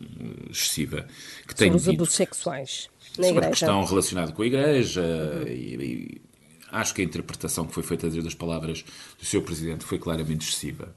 excessiva. 0.50 1.06
Que 1.46 1.54
tem 1.54 1.74
os 1.74 1.88
abusos 1.88 2.14
sexuais 2.14 2.88
na 3.18 3.28
sobre 3.28 3.46
a 3.46 3.50
questão 3.50 3.84
relacionada 3.84 4.32
com 4.32 4.42
a 4.42 4.46
Igreja 4.46 5.02
uhum. 5.02 5.48
e, 5.48 5.74
e, 5.76 6.20
acho 6.70 6.94
que 6.94 7.00
a 7.00 7.04
interpretação 7.04 7.66
que 7.66 7.72
foi 7.72 7.82
feita 7.82 8.10
das 8.10 8.34
palavras 8.34 8.84
do 9.18 9.24
seu 9.24 9.40
Presidente 9.40 9.84
foi 9.84 9.98
claramente 9.98 10.46
excessiva. 10.48 10.94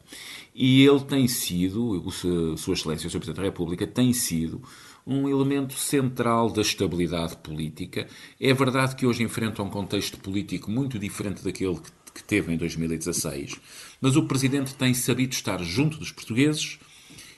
E 0.54 0.86
ele 0.86 1.00
tem 1.02 1.28
sido, 1.28 2.06
o, 2.06 2.12
Sua 2.12 2.74
Excelência, 2.74 3.08
o 3.08 3.10
Sr. 3.10 3.20
Presidente 3.20 3.38
da 3.38 3.44
República, 3.44 3.88
tem 3.88 4.12
sido 4.12 4.62
um 5.06 5.28
elemento 5.28 5.74
central 5.74 6.52
da 6.52 6.62
estabilidade 6.62 7.38
política. 7.38 8.08
É 8.40 8.54
verdade 8.54 8.96
que 8.96 9.06
hoje 9.06 9.24
enfrenta 9.24 9.64
um 9.64 9.70
contexto 9.70 10.20
político 10.20 10.70
muito 10.70 11.00
diferente 11.00 11.44
daquele 11.44 11.76
que, 11.76 11.92
que 12.14 12.24
teve 12.24 12.54
em 12.54 12.58
2016, 12.58 13.60
mas 14.02 14.16
o 14.16 14.26
Presidente 14.26 14.76
tem 14.76 14.94
sabido 14.94 15.34
estar 15.34 15.62
junto 15.64 15.98
dos 15.98 16.12
portugueses 16.12 16.80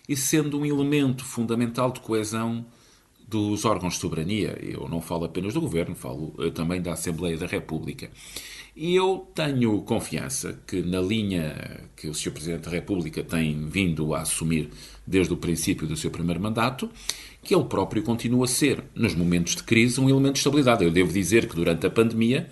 e 0.08 0.16
sendo 0.16 0.60
um 0.60 0.66
elemento 0.66 1.24
fundamental 1.24 1.92
de 1.92 2.00
coesão 2.02 2.66
dos 3.32 3.64
órgãos 3.64 3.94
de 3.94 4.00
soberania. 4.02 4.58
Eu 4.62 4.90
não 4.90 5.02
falo 5.02 5.24
apenas 5.24 5.54
do 5.54 5.62
Governo, 5.62 5.96
falo 5.96 6.36
eh, 6.40 6.52
também 6.52 6.82
da 6.82 6.92
Assembleia 6.92 7.38
da 7.38 7.48
República. 7.48 8.12
E 8.76 8.96
eu 8.96 9.28
tenho 9.36 9.82
confiança 9.82 10.58
que, 10.66 10.82
na 10.82 11.02
linha 11.02 11.90
que 11.96 12.08
o 12.08 12.14
Sr. 12.14 12.32
Presidente 12.32 12.64
da 12.64 12.72
República 12.72 13.22
tem 13.22 13.68
vindo 13.68 14.14
a 14.14 14.22
assumir 14.22 14.70
desde 15.06 15.34
o 15.34 15.38
princípio 15.38 15.86
do 15.86 15.98
seu 15.98 16.10
primeiro 16.10 16.40
mandato, 16.40 16.90
que 17.44 17.54
ele 17.54 17.66
próprio 17.66 18.02
continua 18.02 18.46
a 18.46 18.48
ser, 18.48 18.84
nos 18.96 19.14
momentos 19.14 19.56
de 19.58 19.64
crise, 19.64 20.00
um 20.00 20.10
elemento 20.10 20.34
de 20.34 20.40
estabilidade. 20.40 20.86
Eu 20.86 20.92
devo 20.92 21.12
dizer 21.12 21.50
que 21.50 21.56
durante 21.56 21.86
a 21.86 21.90
pandemia 21.90 22.50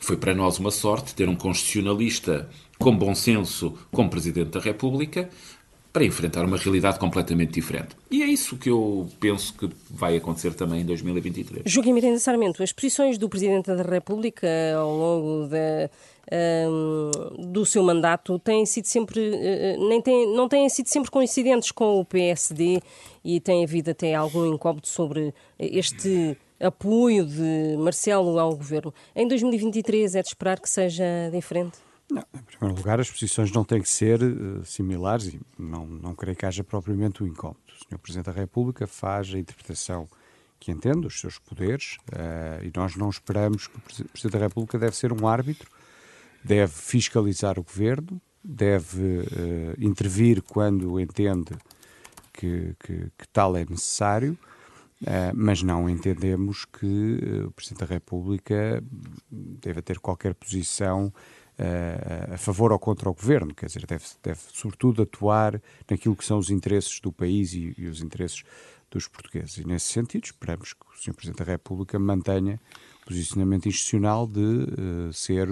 foi 0.00 0.16
para 0.16 0.34
nós 0.34 0.58
uma 0.58 0.70
sorte 0.70 1.14
ter 1.14 1.28
um 1.28 1.34
constitucionalista 1.34 2.48
com 2.78 2.96
bom 2.96 3.14
senso 3.14 3.74
como 3.90 4.08
Presidente 4.08 4.50
da 4.50 4.60
República 4.60 5.28
para 5.96 6.04
enfrentar 6.04 6.44
uma 6.44 6.58
realidade 6.58 6.98
completamente 6.98 7.54
diferente. 7.54 7.96
E 8.10 8.22
é 8.22 8.26
isso 8.26 8.58
que 8.58 8.68
eu 8.68 9.08
penso 9.18 9.54
que 9.54 9.66
vai 9.88 10.14
acontecer 10.14 10.52
também 10.52 10.82
em 10.82 10.84
2023. 10.84 11.62
Joaquim 11.64 11.94
Miranda 11.94 12.18
Sarmento, 12.18 12.62
as 12.62 12.70
posições 12.70 13.16
do 13.16 13.30
Presidente 13.30 13.74
da 13.74 13.82
República 13.82 14.46
ao 14.76 14.94
longo 14.94 15.48
um, 16.68 17.50
do 17.50 17.64
seu 17.64 17.82
mandato 17.82 18.38
têm 18.40 18.66
sido 18.66 18.84
sempre, 18.84 19.20
uh, 19.20 19.88
nem 19.88 20.02
têm, 20.02 20.36
não 20.36 20.46
têm 20.50 20.68
sido 20.68 20.88
sempre 20.88 21.10
coincidentes 21.10 21.72
com 21.72 21.98
o 21.98 22.04
PSD 22.04 22.82
e 23.24 23.40
tem 23.40 23.64
havido 23.64 23.92
até 23.92 24.14
algum 24.14 24.44
incómodo 24.52 24.86
sobre 24.86 25.32
este 25.58 26.36
apoio 26.60 27.24
de 27.24 27.74
Marcelo 27.78 28.38
ao 28.38 28.54
governo. 28.54 28.92
Em 29.14 29.26
2023 29.26 30.14
é 30.14 30.20
de 30.20 30.28
esperar 30.28 30.60
que 30.60 30.68
seja 30.68 31.30
diferente? 31.32 31.85
Não, 32.10 32.24
em 32.34 32.42
primeiro 32.42 32.76
lugar, 32.76 33.00
as 33.00 33.10
posições 33.10 33.50
não 33.50 33.64
têm 33.64 33.82
que 33.82 33.88
ser 33.88 34.22
uh, 34.22 34.64
similares 34.64 35.26
e 35.34 35.40
não, 35.58 35.86
não 35.86 36.14
creio 36.14 36.36
que 36.36 36.46
haja 36.46 36.62
propriamente 36.62 37.22
um 37.22 37.26
incómodo. 37.26 37.60
O 37.68 37.84
Sr. 37.84 37.98
Presidente 37.98 38.26
da 38.26 38.32
República 38.32 38.86
faz 38.86 39.34
a 39.34 39.38
interpretação 39.38 40.08
que 40.58 40.70
entende 40.70 41.00
dos 41.00 41.18
seus 41.18 41.38
poderes 41.38 41.98
uh, 42.12 42.64
e 42.64 42.72
nós 42.74 42.96
não 42.96 43.10
esperamos 43.10 43.66
que 43.66 43.76
o 43.76 43.80
Presidente 43.80 44.32
da 44.32 44.38
República 44.38 44.78
deve 44.78 44.96
ser 44.96 45.12
um 45.12 45.26
árbitro, 45.26 45.68
deve 46.44 46.72
fiscalizar 46.72 47.58
o 47.58 47.64
governo, 47.64 48.20
deve 48.42 49.02
uh, 49.02 49.74
intervir 49.78 50.42
quando 50.42 51.00
entende 51.00 51.50
que, 52.32 52.74
que, 52.78 53.10
que 53.18 53.28
tal 53.32 53.56
é 53.56 53.64
necessário. 53.68 54.38
Uh, 55.02 55.28
mas 55.34 55.62
não 55.62 55.90
entendemos 55.90 56.64
que 56.64 56.86
uh, 56.86 57.48
o 57.48 57.50
Presidente 57.50 57.80
da 57.80 57.86
República 57.86 58.82
deva 59.30 59.82
ter 59.82 59.98
qualquer 59.98 60.34
posição 60.34 61.12
uh, 61.58 62.34
a 62.34 62.38
favor 62.38 62.72
ou 62.72 62.78
contra 62.78 63.08
o 63.08 63.14
governo, 63.14 63.54
quer 63.54 63.66
dizer, 63.66 63.86
deve, 63.86 64.04
deve 64.22 64.40
sobretudo 64.52 65.02
atuar 65.02 65.60
naquilo 65.90 66.16
que 66.16 66.24
são 66.24 66.38
os 66.38 66.50
interesses 66.50 67.00
do 67.00 67.12
país 67.12 67.52
e, 67.52 67.74
e 67.76 67.86
os 67.86 68.00
interesses 68.00 68.42
dos 68.90 69.08
portugueses. 69.08 69.58
E 69.58 69.66
nesse 69.66 69.92
sentido, 69.92 70.24
esperamos 70.24 70.72
que 70.72 70.86
o 70.86 71.02
Sr. 71.02 71.14
Presidente 71.14 71.44
da 71.44 71.52
República 71.52 71.98
mantenha 71.98 72.60
o 73.02 73.06
posicionamento 73.06 73.68
institucional 73.68 74.26
de 74.26 74.40
uh, 74.40 75.12
ser 75.12 75.50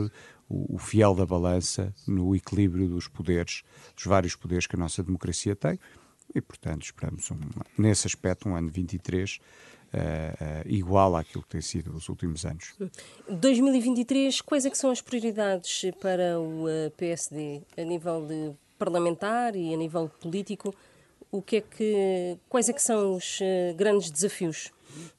o, 0.49 0.75
o, 0.75 0.79
fiel 0.79 1.15
da 1.15 1.27
balança 1.27 1.95
no 2.07 2.35
equilíbrio 2.35 2.89
dos 2.89 3.09
poderes, 3.09 3.63
dos 3.95 4.05
vários 4.05 4.37
poderes 4.37 4.67
que 4.67 4.77
a 4.77 4.79
nossa 4.79 5.03
democracia 5.03 5.57
tem. 5.57 5.79
E, 6.35 6.41
portanto, 6.41 6.83
esperamos, 6.83 7.31
um, 7.31 7.39
nesse 7.79 8.07
aspecto, 8.07 8.49
um 8.49 8.57
ano 8.57 8.69
23 8.69 9.39
uh, 9.95 10.69
igual 10.69 11.17
àquilo 11.17 11.43
que 11.43 11.51
tem 11.51 11.61
sido 11.61 11.95
os 11.95 12.09
últimos 12.09 12.45
anos. 12.45 12.75
2023, 13.29 14.41
quais 14.41 14.67
é 14.67 14.71
que 14.71 14.79
são 14.79 14.91
as 14.91 15.01
prioridades 15.01 15.91
para 16.01 16.39
o 16.39 16.65
uh, 16.65 16.91
PSD 16.97 17.63
a 17.77 17.83
nível 17.83 18.27
de 18.27 18.53
parlamentar 18.79 19.55
e 19.55 19.73
a 19.73 19.77
nível 19.77 20.11
político? 20.21 20.75
O 21.31 21.41
que 21.43 21.57
é 21.57 21.61
que, 21.61 22.39
quais 22.49 22.69
é 22.69 22.73
que 22.73 22.83
são 22.83 23.17
os 23.17 23.41
grandes 23.77 24.09
desafios? 24.09 24.71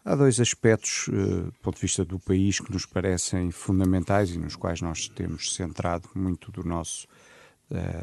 Há 0.06 0.16
dois 0.16 0.40
aspectos, 0.40 1.10
do 1.10 1.52
ponto 1.62 1.76
de 1.76 1.82
vista 1.82 2.06
do 2.06 2.18
país, 2.18 2.62
que 2.62 2.72
nos 2.72 2.86
parecem 2.86 3.52
fundamentais 3.52 4.30
e 4.30 4.38
nos 4.38 4.56
quais 4.56 4.80
nós 4.80 5.10
temos 5.10 5.54
centrado 5.54 6.08
muito 6.16 6.54
do 6.54 6.64
nosso, 6.64 7.06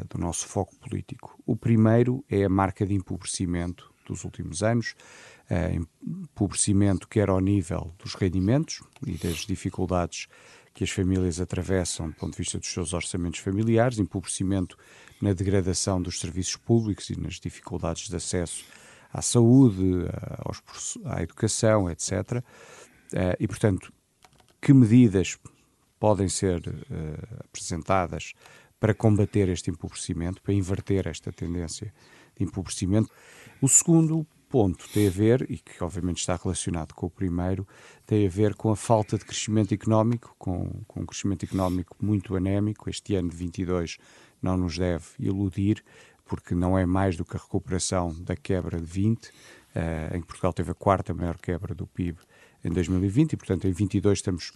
do 0.07 0.19
nosso 0.19 0.47
foco 0.47 0.75
político. 0.75 1.35
O 1.43 1.55
primeiro 1.55 2.23
é 2.29 2.43
a 2.43 2.49
marca 2.49 2.85
de 2.85 2.93
empobrecimento 2.93 3.91
dos 4.05 4.23
últimos 4.23 4.61
anos, 4.61 4.95
empobrecimento 5.51 7.07
quer 7.07 7.29
ao 7.29 7.39
nível 7.39 7.93
dos 7.97 8.15
rendimentos 8.15 8.81
e 9.05 9.17
das 9.17 9.45
dificuldades 9.45 10.27
que 10.73 10.83
as 10.83 10.89
famílias 10.89 11.39
atravessam 11.39 12.09
do 12.09 12.15
ponto 12.15 12.31
de 12.31 12.37
vista 12.39 12.57
dos 12.57 12.71
seus 12.71 12.93
orçamentos 12.93 13.39
familiares, 13.39 13.99
empobrecimento 13.99 14.77
na 15.21 15.33
degradação 15.33 16.01
dos 16.01 16.19
serviços 16.19 16.55
públicos 16.55 17.09
e 17.09 17.19
nas 17.19 17.35
dificuldades 17.35 18.09
de 18.09 18.15
acesso 18.15 18.65
à 19.11 19.21
saúde, 19.21 20.05
à 21.05 21.21
educação, 21.21 21.89
etc. 21.89 22.43
Eh, 23.13 23.37
e, 23.39 23.47
portanto, 23.47 23.93
que 24.59 24.73
medidas 24.73 25.37
podem 25.99 26.27
ser 26.27 26.57
uh, 26.67 27.43
apresentadas 27.45 28.33
para 28.79 28.93
combater 28.93 29.47
este 29.47 29.69
empobrecimento, 29.69 30.41
para 30.41 30.53
inverter 30.53 31.07
esta 31.07 31.31
tendência 31.31 31.93
de 32.35 32.43
empobrecimento? 32.43 33.09
O 33.61 33.69
segundo 33.69 34.27
ponto 34.53 34.87
tem 34.89 35.07
a 35.07 35.09
ver, 35.09 35.49
e 35.49 35.57
que 35.57 35.83
obviamente 35.83 36.19
está 36.19 36.35
relacionado 36.35 36.93
com 36.93 37.07
o 37.07 37.09
primeiro, 37.09 37.67
tem 38.05 38.27
a 38.27 38.29
ver 38.29 38.53
com 38.53 38.69
a 38.69 38.75
falta 38.75 39.17
de 39.17 39.25
crescimento 39.25 39.73
económico, 39.73 40.35
com, 40.37 40.83
com 40.87 41.01
um 41.01 41.05
crescimento 41.07 41.43
económico 41.43 41.97
muito 41.99 42.35
anémico. 42.35 42.87
Este 42.87 43.15
ano 43.15 43.29
de 43.29 43.35
22 43.35 43.97
não 44.39 44.55
nos 44.55 44.77
deve 44.77 45.05
iludir, 45.17 45.83
porque 46.23 46.53
não 46.53 46.77
é 46.77 46.85
mais 46.85 47.17
do 47.17 47.25
que 47.25 47.35
a 47.35 47.39
recuperação 47.39 48.13
da 48.21 48.35
quebra 48.35 48.77
de 48.77 48.85
20, 48.85 49.25
uh, 49.25 49.31
eh, 49.73 50.11
em 50.13 50.21
que 50.21 50.27
Portugal 50.27 50.53
teve 50.53 50.69
a 50.69 50.75
quarta 50.75 51.15
maior 51.15 51.39
quebra 51.39 51.73
do 51.73 51.87
PIB 51.87 52.19
em 52.63 52.69
2020, 52.69 53.33
e 53.33 53.37
portanto 53.37 53.67
em 53.67 53.71
22 53.71 54.19
estamos 54.19 54.53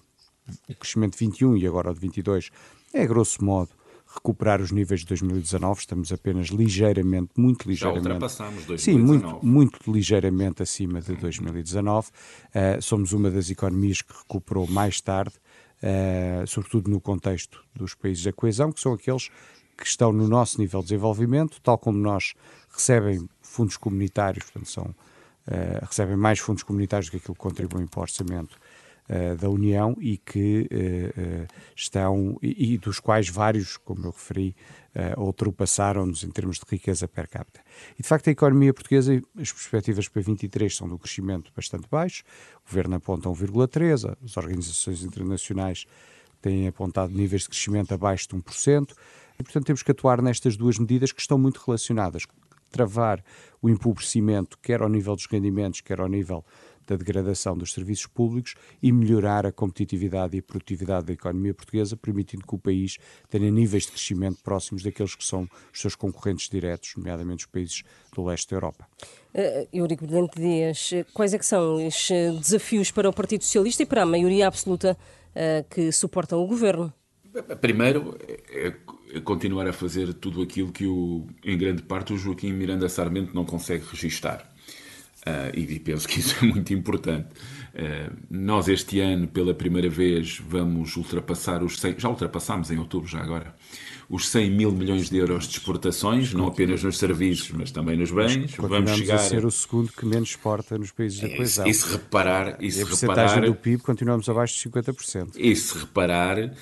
o 0.70 0.76
crescimento 0.76 1.14
de 1.14 1.26
21 1.26 1.58
e 1.58 1.66
agora 1.66 1.90
o 1.90 1.94
de 1.96 2.00
22 2.00 2.52
é 2.94 3.08
grosso 3.08 3.44
modo 3.44 3.72
recuperar 4.18 4.62
os 4.62 4.72
níveis 4.72 5.02
de 5.02 5.08
2019, 5.08 5.80
estamos 5.80 6.12
apenas 6.12 6.48
ligeiramente, 6.48 7.32
muito 7.38 7.68
ligeiramente. 7.68 8.04
Já 8.04 8.14
ultrapassamos 8.14 8.66
2019. 8.66 8.82
Sim, 8.82 8.98
muito, 9.00 9.46
muito 9.46 9.92
ligeiramente 9.92 10.64
acima 10.64 11.02
de 11.02 11.16
2019. 11.16 12.08
Uh, 12.08 12.12
eh, 12.54 12.82
somos 12.82 13.14
uma 13.14 13.30
das 13.30 13.50
economias 13.50 14.02
que 14.02 14.14
recuperou 14.14 14.68
mais 14.68 15.00
tarde, 15.00 15.36
uh, 15.84 16.46
sobretudo 16.48 16.90
no 16.90 17.00
contexto 17.00 17.64
dos 17.76 17.94
países 17.94 18.24
da 18.24 18.34
coesão, 18.34 18.72
que 18.72 18.80
são 18.80 18.94
aqueles 18.94 19.30
que 19.78 19.86
estão 19.86 20.12
no 20.12 20.28
nosso 20.28 20.60
nível 20.60 20.80
de 20.82 20.88
desenvolvimento, 20.88 21.62
tal 21.62 21.78
como 21.78 21.98
nós 21.98 22.34
recebem 22.70 23.28
fundos 23.42 23.78
comunitários, 23.78 24.46
portanto, 24.46 24.70
são, 24.70 24.84
uh, 24.86 25.86
recebem 25.86 26.18
mais 26.18 26.40
fundos 26.40 26.64
comunitários 26.64 27.08
do 27.08 27.12
que 27.12 27.18
aquilo 27.18 27.36
que 27.36 27.42
contribuem 27.42 27.86
para 27.86 28.00
o 28.00 28.02
orçamento 28.02 28.58
da 29.40 29.50
União 29.50 29.96
e 30.02 30.18
que 30.18 30.68
uh, 30.70 31.48
estão, 31.76 32.38
e, 32.42 32.74
e, 32.74 32.78
dos 32.78 33.00
quais 33.00 33.30
vários, 33.30 33.78
como 33.78 34.06
eu 34.06 34.12
referi, 34.12 34.56
ultrapassaram-nos 35.16 36.24
em 36.24 36.32
termos 36.32 36.58
de 36.58 36.66
riqueza 36.68 37.08
per 37.08 37.30
capita. 37.30 37.62
E 38.00 38.02
de 38.02 38.08
facto 38.08 38.28
a 38.30 38.32
economia 38.32 38.74
portuguesa, 38.74 39.22
as 39.40 39.52
perspectivas 39.52 40.08
para 40.10 40.24
23 40.24 40.76
são 40.76 40.88
de 40.88 40.96
um 40.96 40.98
crescimento 40.98 41.52
bastante 41.56 41.88
baixo, 41.90 42.24
o 42.66 42.68
Governo 42.68 42.96
aponta 42.96 43.30
1,3%, 43.30 44.18
as 44.26 44.38
organizações 44.38 45.04
internacionais 45.04 45.86
têm 46.42 46.68
apontado 46.68 47.14
níveis 47.14 47.44
de 47.44 47.50
crescimento 47.50 47.94
abaixo 47.94 48.28
de 48.30 48.36
1%, 48.36 48.94
e 49.40 49.44
portanto 49.44 49.66
temos 49.66 49.84
que 49.84 49.92
atuar 49.92 50.22
nestas 50.22 50.58
duas 50.58 50.80
medidas 50.80 51.12
que 51.12 51.22
estão 51.22 51.38
muito 51.38 51.62
relacionadas. 51.66 52.24
Travar 52.70 53.24
o 53.62 53.70
empobrecimento, 53.70 54.58
quer 54.62 54.82
ao 54.82 54.90
nível 54.90 55.16
dos 55.16 55.26
rendimentos, 55.28 55.82
quer 55.82 56.02
ao 56.02 56.08
nível 56.08 56.44
da 56.88 56.96
degradação 56.96 57.58
dos 57.58 57.74
serviços 57.74 58.08
públicos 58.08 58.56
e 58.82 58.92
melhorar 58.92 59.46
a 59.46 59.52
competitividade 59.52 60.36
e 60.36 60.40
a 60.40 60.44
produtividade 60.44 61.08
da 61.08 61.14
economia 61.14 61.54
portuguesa, 61.54 61.98
permitindo 61.98 62.46
que 62.48 62.56
o 62.56 62.58
país 62.58 62.98
tenha 63.30 63.52
níveis 63.52 63.84
de 63.84 63.92
crescimento 63.92 64.42
próximos 64.42 64.84
daqueles 64.84 65.16
que 65.16 65.24
são 65.24 65.48
os 65.74 65.82
seus 65.82 65.96
concorrentes 65.96 66.50
diretos, 66.50 66.94
nomeadamente 66.96 67.46
os 67.46 67.52
países 67.52 67.84
do 68.16 68.24
leste 68.24 68.50
da 68.50 68.56
Europa. 68.56 68.88
Uh, 69.34 69.68
Eurico 69.72 70.06
Brilhante 70.06 70.40
Dias, 70.40 70.92
quais 71.14 71.34
é 71.34 71.38
que 71.38 71.46
são 71.46 71.86
os 71.86 72.10
eh, 72.10 72.32
desafios 72.32 72.90
para 72.90 73.10
o 73.10 73.14
Partido 73.14 73.44
Socialista 73.44 73.84
e 73.84 73.86
para 73.86 74.02
a 74.02 74.06
maioria 74.06 74.48
absoluta 74.48 74.98
uh, 75.32 75.70
que 75.70 75.92
suportam 75.92 76.42
o 76.42 76.48
governo? 76.48 76.92
Primeiro, 77.62 78.18
continuar 79.24 79.68
a 79.68 79.74
fazer 79.74 80.14
tudo 80.14 80.42
aquilo 80.42 80.72
que, 80.72 80.86
o, 80.88 81.28
em 81.44 81.58
grande 81.58 81.84
parte, 81.84 82.14
o 82.14 82.18
Joaquim 82.18 82.52
Miranda 82.52 82.90
Sarmento 82.90 83.36
não 83.36 83.46
consegue 83.46 83.86
registar. 83.86 84.50
Uh, 85.28 85.52
e 85.54 85.80
penso 85.80 86.08
que 86.08 86.20
isso 86.20 86.36
é 86.42 86.48
muito 86.48 86.74
importante. 86.74 87.28
Uh, 87.74 88.16
nós, 88.30 88.70
este 88.70 89.00
ano, 89.02 89.28
pela 89.28 89.54
primeira 89.54 89.90
vez, 89.90 90.40
vamos 90.48 90.96
ultrapassar 90.96 91.64
os 91.64 91.80
100, 91.80 92.00
já 92.00 92.10
ultrapassámos 92.10 92.72
em 92.72 92.78
outubro, 92.78 93.10
já 93.10 93.20
agora, 93.20 93.54
os 94.10 94.30
100 94.30 94.52
mil 94.52 94.72
milhões 94.72 95.10
de 95.10 95.18
euros 95.18 95.48
de 95.48 95.58
exportações, 95.58 96.34
não 96.34 96.48
apenas 96.48 96.82
nos 96.82 96.98
serviços, 96.98 97.52
mas 97.52 97.72
também 97.72 97.98
nos 97.98 98.12
bens. 98.12 98.56
Vamos 98.58 98.92
chegar 98.92 99.16
a 99.16 99.20
ser 99.20 99.46
o 99.46 99.52
segundo 99.52 99.92
que 99.92 100.06
menos 100.06 100.30
exporta 100.30 100.78
nos 100.78 100.92
países 100.92 101.20
da 101.20 101.30
coesão. 101.30 101.68
E 101.68 101.74
se 101.74 101.92
reparar, 101.92 102.58
e 102.62 102.72
se 102.72 102.84
a 102.84 102.86
reparar, 102.86 103.42
do 103.42 103.56
PIB 103.56 103.84
continuamos 103.84 104.30
abaixo 104.30 104.56
de 104.56 104.70
50%. 104.70 105.32
E 105.36 105.56
se 105.56 105.78
reparar, 105.78 106.38
eh, 106.40 106.54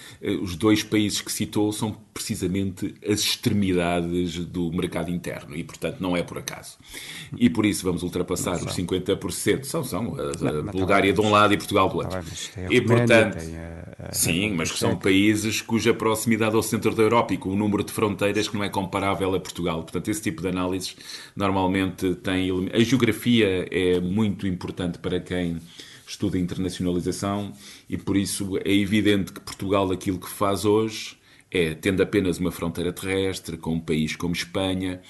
os 0.42 0.56
dois 0.56 0.84
países 0.84 1.22
que 1.22 1.32
citou 1.32 1.72
são 1.72 1.96
precisamente 2.16 2.96
as 3.06 3.20
extremidades 3.20 4.40
do 4.46 4.72
mercado 4.72 5.12
interno 5.12 5.56
e, 5.56 5.64
portanto, 5.64 5.98
não 6.00 6.16
é 6.16 6.24
por 6.24 6.38
acaso. 6.38 6.78
E 7.38 7.50
por 7.50 7.66
isso 7.66 7.84
vamos 7.84 8.04
ultrapassar 8.04 8.56
os 8.56 8.74
50%. 8.74 9.66
São, 9.66 9.84
são. 9.84 10.16
A, 10.16 10.50
a 10.50 10.52
não, 10.64 10.72
Bulgária 10.72 11.12
de 11.12 11.22
um 11.22 11.30
lado 11.30 11.54
e 11.54 11.58
Portugal 11.58 11.90
do 11.90 11.98
outro. 11.98 12.12
Tá 12.12 12.24
e, 12.72 12.80
portanto, 12.82 13.38
sim, 14.14 14.52
mas 14.54 14.72
que 14.72 14.80
são 14.80 14.96
países 14.96 15.62
cuja 15.62 15.94
proximidade 15.94 16.56
ao 16.56 16.64
centro 16.64 16.96
da 16.96 17.04
Europa 17.04 17.35
com 17.38 17.50
um 17.50 17.56
número 17.56 17.84
de 17.84 17.92
fronteiras 17.92 18.48
que 18.48 18.56
não 18.56 18.64
é 18.64 18.70
comparável 18.70 19.34
a 19.36 19.40
Portugal. 19.40 19.84
Portanto, 19.84 20.10
esse 20.10 20.22
tipo 20.22 20.42
de 20.42 20.50
análises 20.50 20.96
normalmente 21.36 22.16
tem. 22.16 22.50
A 22.74 22.80
geografia 22.80 23.68
é 23.72 24.00
muito 24.00 24.48
importante 24.48 25.00
para 25.00 25.20
quem 25.20 25.58
estuda 26.08 26.38
internacionalização 26.38 27.54
e 27.90 27.98
por 27.98 28.16
isso 28.16 28.58
é 28.64 28.74
evidente 28.74 29.34
que 29.34 29.40
Portugal, 29.40 29.92
aquilo 29.92 30.20
que 30.20 30.30
faz 30.30 30.66
hoje, 30.66 31.18
é 31.50 31.74
tendo 31.74 32.02
apenas 32.02 32.38
uma 32.38 32.52
fronteira 32.52 32.94
terrestre 32.94 33.58
com 33.58 33.74
um 33.74 33.80
país 33.80 34.16
como 34.16 34.34
Espanha, 34.34 35.02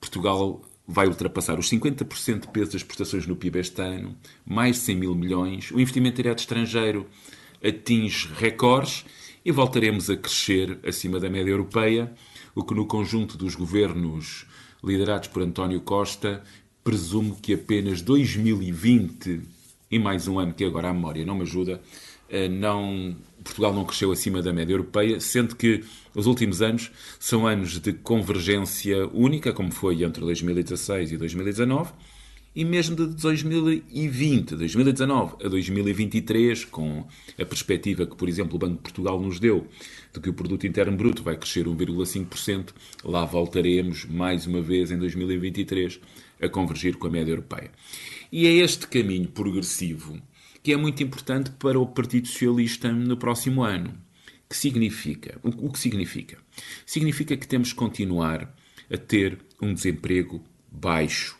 Portugal 0.00 0.62
vai 0.86 1.06
ultrapassar 1.06 1.58
os 1.58 1.70
50% 1.70 2.40
de 2.40 2.48
peso 2.48 2.72
das 2.72 2.76
exportações 2.76 3.26
no 3.26 3.36
PIB 3.36 3.60
este 3.60 3.80
ano, 3.80 4.16
mais 4.44 4.76
de 4.76 4.82
100 4.82 4.96
mil 4.96 5.14
milhões, 5.14 5.70
o 5.70 5.78
investimento 5.78 6.16
direto 6.16 6.40
estrangeiro 6.40 7.06
atinge 7.62 8.28
recordes 8.34 9.04
e 9.44 9.50
voltaremos 9.50 10.10
a 10.10 10.16
crescer 10.16 10.78
acima 10.86 11.18
da 11.18 11.30
média 11.30 11.50
europeia, 11.50 12.12
o 12.54 12.62
que 12.62 12.74
no 12.74 12.86
conjunto 12.86 13.36
dos 13.36 13.54
governos 13.54 14.46
liderados 14.82 15.28
por 15.28 15.42
António 15.42 15.80
Costa 15.80 16.42
presumo 16.82 17.38
que 17.40 17.54
apenas 17.54 18.02
2020 18.02 19.42
e 19.90 19.98
mais 19.98 20.28
um 20.28 20.38
ano 20.38 20.54
que 20.54 20.64
agora 20.64 20.88
a 20.88 20.92
memória 20.92 21.24
não 21.26 21.34
me 21.34 21.42
ajuda, 21.42 21.80
eh, 22.28 22.48
não, 22.48 23.16
Portugal 23.42 23.74
não 23.74 23.84
cresceu 23.84 24.12
acima 24.12 24.40
da 24.40 24.52
média 24.52 24.72
europeia, 24.72 25.20
sendo 25.20 25.56
que 25.56 25.84
os 26.14 26.26
últimos 26.26 26.62
anos 26.62 26.90
são 27.18 27.46
anos 27.46 27.78
de 27.80 27.92
convergência 27.92 29.06
única, 29.08 29.52
como 29.52 29.72
foi 29.72 30.04
entre 30.04 30.20
2016 30.20 31.12
e 31.12 31.16
2019, 31.16 31.92
e 32.54 32.64
mesmo 32.64 32.96
de 32.96 33.06
2020, 33.06 34.56
2019 34.56 35.36
a 35.44 35.48
2023, 35.48 36.64
com 36.64 37.06
a 37.38 37.44
perspectiva 37.44 38.06
que, 38.06 38.16
por 38.16 38.28
exemplo, 38.28 38.56
o 38.56 38.58
Banco 38.58 38.76
de 38.76 38.82
Portugal 38.82 39.20
nos 39.20 39.38
deu 39.38 39.66
de 40.12 40.20
que 40.20 40.28
o 40.28 40.34
produto 40.34 40.66
interno 40.66 40.96
bruto 40.96 41.22
vai 41.22 41.36
crescer 41.36 41.66
1,5%, 41.66 42.70
lá 43.04 43.24
voltaremos 43.24 44.04
mais 44.04 44.46
uma 44.46 44.60
vez 44.60 44.90
em 44.90 44.98
2023 44.98 46.00
a 46.40 46.48
convergir 46.48 46.96
com 46.96 47.06
a 47.06 47.10
média 47.10 47.32
europeia. 47.32 47.70
E 48.32 48.46
é 48.46 48.50
este 48.50 48.86
caminho 48.86 49.28
progressivo 49.28 50.20
que 50.62 50.72
é 50.72 50.76
muito 50.76 51.02
importante 51.02 51.50
para 51.52 51.78
o 51.78 51.86
Partido 51.86 52.28
Socialista 52.28 52.92
no 52.92 53.16
próximo 53.16 53.62
ano. 53.62 53.94
Que 54.48 54.56
significa? 54.56 55.38
O 55.42 55.70
que 55.70 55.78
significa? 55.78 56.36
Significa 56.84 57.36
que 57.36 57.46
temos 57.46 57.72
que 57.72 57.78
continuar 57.78 58.52
a 58.92 58.96
ter 58.98 59.38
um 59.62 59.72
desemprego 59.72 60.44
baixo 60.70 61.39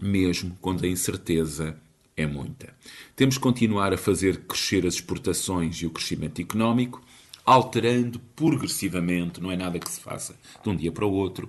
mesmo 0.00 0.56
quando 0.60 0.84
a 0.84 0.88
incerteza 0.88 1.76
é 2.16 2.26
muita. 2.26 2.74
Temos 3.16 3.36
que 3.36 3.42
continuar 3.42 3.92
a 3.92 3.98
fazer 3.98 4.42
crescer 4.42 4.86
as 4.86 4.94
exportações 4.94 5.76
e 5.76 5.86
o 5.86 5.90
crescimento 5.90 6.40
económico, 6.40 7.02
alterando 7.44 8.18
progressivamente, 8.34 9.40
não 9.40 9.50
é 9.50 9.56
nada 9.56 9.78
que 9.78 9.90
se 9.90 10.00
faça 10.00 10.36
de 10.62 10.68
um 10.68 10.76
dia 10.76 10.92
para 10.92 11.04
o 11.04 11.12
outro, 11.12 11.48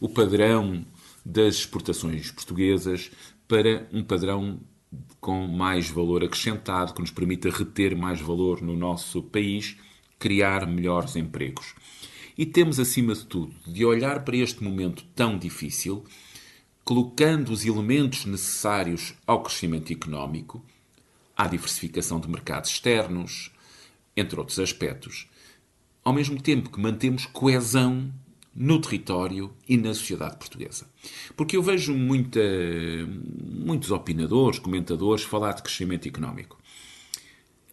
o 0.00 0.08
padrão 0.08 0.84
das 1.24 1.56
exportações 1.56 2.30
portuguesas 2.30 3.10
para 3.46 3.86
um 3.92 4.02
padrão 4.02 4.60
com 5.20 5.46
mais 5.46 5.90
valor 5.90 6.24
acrescentado, 6.24 6.94
que 6.94 7.00
nos 7.00 7.10
permita 7.10 7.50
reter 7.50 7.96
mais 7.96 8.20
valor 8.20 8.62
no 8.62 8.76
nosso 8.76 9.22
país, 9.22 9.76
criar 10.18 10.66
melhores 10.66 11.16
empregos. 11.16 11.74
E 12.36 12.46
temos, 12.46 12.78
acima 12.78 13.14
de 13.14 13.26
tudo, 13.26 13.52
de 13.66 13.84
olhar 13.84 14.24
para 14.24 14.36
este 14.36 14.62
momento 14.62 15.04
tão 15.14 15.36
difícil 15.36 16.04
colocando 16.88 17.52
os 17.52 17.66
elementos 17.66 18.24
necessários 18.24 19.12
ao 19.26 19.42
crescimento 19.42 19.92
económico, 19.92 20.64
à 21.36 21.46
diversificação 21.46 22.18
de 22.18 22.26
mercados 22.30 22.70
externos, 22.70 23.50
entre 24.16 24.38
outros 24.38 24.58
aspectos, 24.58 25.28
ao 26.02 26.14
mesmo 26.14 26.40
tempo 26.40 26.70
que 26.70 26.80
mantemos 26.80 27.26
coesão 27.26 28.10
no 28.54 28.80
território 28.80 29.52
e 29.68 29.76
na 29.76 29.92
sociedade 29.92 30.38
portuguesa. 30.38 30.86
Porque 31.36 31.58
eu 31.58 31.62
vejo 31.62 31.94
muita, 31.94 32.40
muitos 33.38 33.90
opinadores, 33.90 34.58
comentadores 34.58 35.24
falar 35.24 35.52
de 35.52 35.64
crescimento 35.64 36.08
económico. 36.08 36.58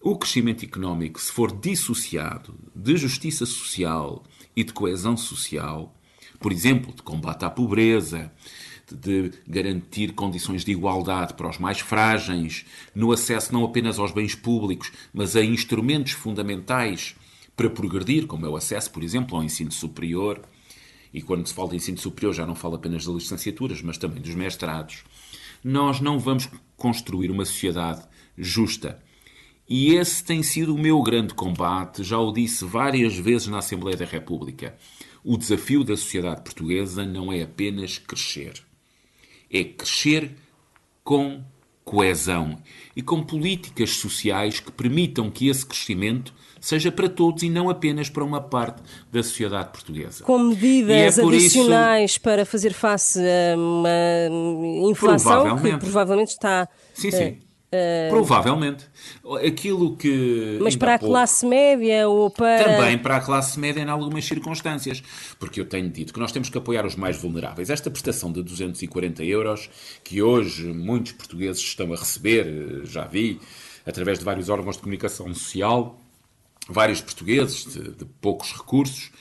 O 0.01 0.17
crescimento 0.17 0.65
económico, 0.65 1.21
se 1.21 1.31
for 1.31 1.57
dissociado 1.57 2.53
de 2.75 2.97
justiça 2.97 3.45
social 3.45 4.25
e 4.53 4.61
de 4.61 4.73
coesão 4.73 5.15
social, 5.15 5.95
por 6.37 6.51
exemplo, 6.51 6.93
de 6.93 7.01
combate 7.01 7.45
à 7.45 7.49
pobreza, 7.49 8.29
de 8.93 9.31
garantir 9.47 10.13
condições 10.13 10.63
de 10.63 10.71
igualdade 10.71 11.33
para 11.33 11.49
os 11.49 11.57
mais 11.57 11.79
frágeis, 11.79 12.65
no 12.93 13.11
acesso 13.11 13.51
não 13.51 13.63
apenas 13.63 13.97
aos 13.97 14.11
bens 14.11 14.35
públicos, 14.35 14.91
mas 15.13 15.35
a 15.35 15.43
instrumentos 15.43 16.11
fundamentais 16.11 17.15
para 17.55 17.69
progredir, 17.69 18.27
como 18.27 18.45
é 18.45 18.49
o 18.49 18.55
acesso, 18.55 18.91
por 18.91 19.03
exemplo, 19.03 19.35
ao 19.35 19.43
ensino 19.43 19.71
superior. 19.71 20.41
E 21.13 21.21
quando 21.21 21.47
se 21.47 21.53
fala 21.53 21.69
de 21.69 21.77
ensino 21.77 21.97
superior, 21.97 22.33
já 22.33 22.45
não 22.45 22.55
fala 22.55 22.75
apenas 22.75 23.05
das 23.05 23.15
licenciaturas, 23.15 23.81
mas 23.81 23.97
também 23.97 24.21
dos 24.21 24.35
mestrados. 24.35 25.03
Nós 25.63 25.99
não 26.01 26.19
vamos 26.19 26.49
construir 26.75 27.31
uma 27.31 27.45
sociedade 27.45 28.03
justa. 28.37 28.99
E 29.67 29.95
esse 29.95 30.23
tem 30.23 30.43
sido 30.43 30.75
o 30.75 30.77
meu 30.77 31.01
grande 31.01 31.33
combate, 31.33 32.03
já 32.03 32.19
o 32.19 32.31
disse 32.31 32.65
várias 32.65 33.15
vezes 33.15 33.47
na 33.47 33.59
Assembleia 33.59 33.97
da 33.97 34.05
República. 34.05 34.77
O 35.23 35.37
desafio 35.37 35.83
da 35.83 35.97
sociedade 35.97 36.43
portuguesa 36.43 37.03
não 37.03 37.33
é 37.33 37.41
apenas 37.41 37.97
crescer 37.97 38.63
é 39.51 39.63
crescer 39.63 40.31
com 41.03 41.43
coesão 41.83 42.57
e 42.95 43.01
com 43.01 43.21
políticas 43.23 43.91
sociais 43.91 44.59
que 44.59 44.71
permitam 44.71 45.29
que 45.29 45.47
esse 45.47 45.65
crescimento 45.65 46.33
seja 46.59 46.91
para 46.91 47.07
todos 47.07 47.43
e 47.43 47.49
não 47.49 47.69
apenas 47.69 48.09
para 48.09 48.23
uma 48.23 48.41
parte 48.41 48.81
da 49.11 49.21
sociedade 49.21 49.69
portuguesa. 49.69 50.23
Com 50.23 50.39
medidas 50.39 51.19
é 51.19 51.21
adicionais 51.21 52.11
isso... 52.11 52.21
para 52.21 52.43
fazer 52.43 52.73
face 52.73 53.19
a 53.19 53.55
uma 53.55 54.89
inflação 54.89 55.59
que 55.59 55.77
provavelmente 55.77 56.29
está 56.29 56.67
sim, 56.93 57.11
sim. 57.11 57.37
Eh, 57.71 57.95
Uh... 58.09 58.09
Provavelmente. 58.09 58.85
Aquilo 59.45 59.95
que. 59.97 60.59
Mas 60.61 60.75
para 60.75 60.95
a 60.95 60.99
pouco... 60.99 61.13
classe 61.13 61.45
média 61.45 62.07
ou 62.07 62.29
para. 62.29 62.63
Também 62.63 62.97
para 62.97 63.17
a 63.17 63.21
classe 63.21 63.59
média 63.59 63.81
em 63.81 63.89
algumas 63.89 64.25
circunstâncias. 64.25 65.03
Porque 65.39 65.59
eu 65.59 65.65
tenho 65.65 65.89
dito 65.89 66.13
que 66.13 66.19
nós 66.19 66.31
temos 66.31 66.49
que 66.49 66.57
apoiar 66.57 66.85
os 66.85 66.95
mais 66.95 67.17
vulneráveis. 67.17 67.69
Esta 67.69 67.89
prestação 67.89 68.31
de 68.31 68.41
240 68.41 69.23
euros, 69.23 69.69
que 70.03 70.21
hoje 70.21 70.65
muitos 70.67 71.13
portugueses 71.13 71.61
estão 71.61 71.91
a 71.93 71.95
receber, 71.95 72.85
já 72.85 73.05
vi, 73.05 73.39
através 73.85 74.19
de 74.19 74.25
vários 74.25 74.49
órgãos 74.49 74.75
de 74.75 74.81
comunicação 74.81 75.33
social, 75.33 75.99
vários 76.67 77.01
portugueses 77.01 77.65
de, 77.65 77.91
de 77.91 78.05
poucos 78.21 78.53
recursos 78.53 79.11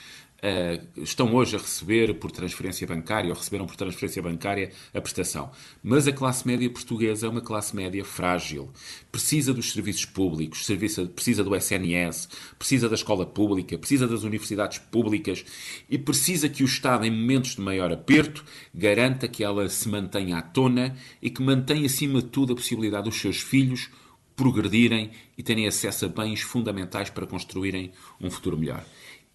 uh, 0.44 1.02
estão 1.02 1.34
hoje 1.34 1.56
a 1.56 1.58
receber 1.58 2.14
por 2.14 2.30
transferência 2.30 2.86
bancária 2.86 3.30
ou 3.30 3.36
receberam 3.36 3.66
por 3.66 3.76
transferência 3.76 4.22
bancária 4.22 4.70
a 4.92 5.00
prestação. 5.00 5.50
Mas 5.82 6.06
a 6.06 6.12
classe 6.12 6.46
média 6.46 6.68
portuguesa 6.68 7.26
é 7.26 7.30
uma 7.30 7.40
classe 7.40 7.74
média 7.74 8.04
frágil. 8.04 8.70
Precisa 9.10 9.54
dos 9.54 9.72
serviços 9.72 10.04
públicos, 10.04 10.66
serviço, 10.66 11.06
precisa 11.08 11.42
do 11.42 11.56
SNS, 11.56 12.28
precisa 12.58 12.88
da 12.88 12.94
escola 12.94 13.24
pública, 13.24 13.78
precisa 13.78 14.06
das 14.06 14.22
universidades 14.22 14.78
públicas 14.78 15.44
e 15.88 15.96
precisa 15.96 16.48
que 16.48 16.62
o 16.62 16.66
Estado, 16.66 17.06
em 17.06 17.10
momentos 17.10 17.56
de 17.56 17.62
maior 17.62 17.90
aperto, 17.90 18.44
garanta 18.74 19.26
que 19.26 19.42
ela 19.42 19.68
se 19.68 19.88
mantenha 19.88 20.36
à 20.36 20.42
tona 20.42 20.96
e 21.22 21.30
que 21.30 21.42
mantenha, 21.42 21.86
acima 21.86 22.20
de 22.20 22.28
tudo, 22.28 22.52
a 22.52 22.56
possibilidade 22.56 23.04
dos 23.04 23.20
seus 23.20 23.40
filhos 23.40 23.88
progredirem 24.36 25.12
e 25.38 25.42
terem 25.42 25.66
acesso 25.66 26.06
a 26.06 26.08
bens 26.08 26.40
fundamentais 26.40 27.08
para 27.08 27.26
construírem 27.26 27.92
um 28.20 28.30
futuro 28.30 28.58
melhor. 28.58 28.84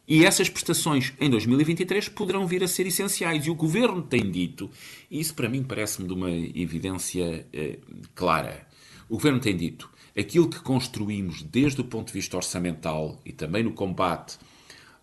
E 0.10 0.26
essas 0.26 0.50
prestações 0.50 1.13
em 1.22 1.30
2023 1.30 2.10
poderão 2.10 2.48
vir 2.48 2.63
a 2.63 2.67
ser 2.67 2.88
essenciais. 2.88 3.45
E 3.45 3.52
o 3.52 3.56
governo 3.56 4.02
tem 4.02 4.32
dito, 4.32 4.67
e 5.10 5.19
isso 5.19 5.36
para 5.36 5.48
mim 5.48 5.63
parece-me 5.63 6.08
de 6.08 6.13
uma 6.15 6.32
evidência 6.32 7.45
eh, 7.54 7.78
clara. 8.15 8.67
O 9.08 9.13
governo 9.13 9.39
tem 9.39 9.56
dito 9.56 9.88
aquilo 10.17 10.50
que 10.50 10.60
construímos 10.62 11.43
desde 11.43 11.80
o 11.82 11.84
ponto 11.84 12.08
de 12.08 12.13
vista 12.13 12.36
orçamental 12.36 13.22
e 13.24 13.32
também 13.32 13.63
no 13.63 13.72
combate 13.72 14.39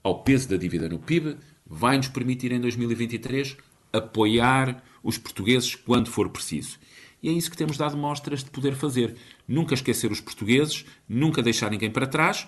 ao 0.03 0.25
peso 0.25 0.49
da 0.49 0.57
dívida 0.57 0.89
no 0.89 0.99
PIB, 0.99 1.37
vai 1.65 1.97
nos 1.97 2.09
permitir 2.09 2.51
em 2.51 2.61
2023 2.61 3.57
apoiar 3.93 4.83
os 5.03 5.17
portugueses 5.19 5.75
quando 5.75 6.11
for 6.11 6.29
preciso. 6.29 6.79
E 7.23 7.29
é 7.29 7.33
isso 7.33 7.51
que 7.51 7.57
temos 7.57 7.77
dado 7.77 7.97
mostras 7.97 8.43
de 8.43 8.51
poder 8.51 8.75
fazer. 8.75 9.17
Nunca 9.47 9.75
esquecer 9.75 10.11
os 10.11 10.21
portugueses, 10.21 10.85
nunca 11.09 11.43
deixar 11.43 11.71
ninguém 11.71 11.91
para 11.91 12.07
trás, 12.07 12.47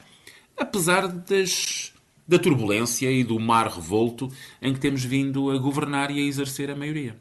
apesar 0.57 1.09
das, 1.09 1.93
da 2.29 2.39
turbulência 2.39 3.11
e 3.11 3.25
do 3.25 3.41
mar 3.41 3.67
revolto 3.69 4.29
em 4.61 4.75
que 4.75 4.79
temos 4.79 5.03
vindo 5.03 5.51
a 5.51 5.57
governar 5.57 6.11
e 6.11 6.19
a 6.19 6.23
exercer 6.23 6.71
a 6.71 6.77
maioria. 6.77 7.17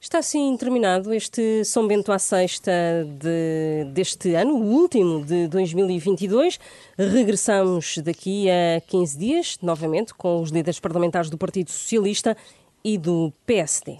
Está 0.00 0.18
assim 0.18 0.56
terminado 0.56 1.12
este 1.12 1.64
São 1.64 1.86
Bento 1.86 2.12
à 2.12 2.18
Sexta 2.18 2.70
de, 3.18 3.90
deste 3.92 4.34
ano, 4.34 4.54
o 4.54 4.62
último 4.62 5.24
de 5.24 5.48
2022. 5.48 6.60
Regressamos 6.96 7.98
daqui 7.98 8.46
a 8.48 8.80
15 8.82 9.18
dias, 9.18 9.58
novamente, 9.62 10.12
com 10.14 10.42
os 10.42 10.50
líderes 10.50 10.78
parlamentares 10.78 11.30
do 11.30 11.38
Partido 11.38 11.70
Socialista 11.70 12.36
e 12.84 12.98
do 12.98 13.32
PSD. 13.46 13.96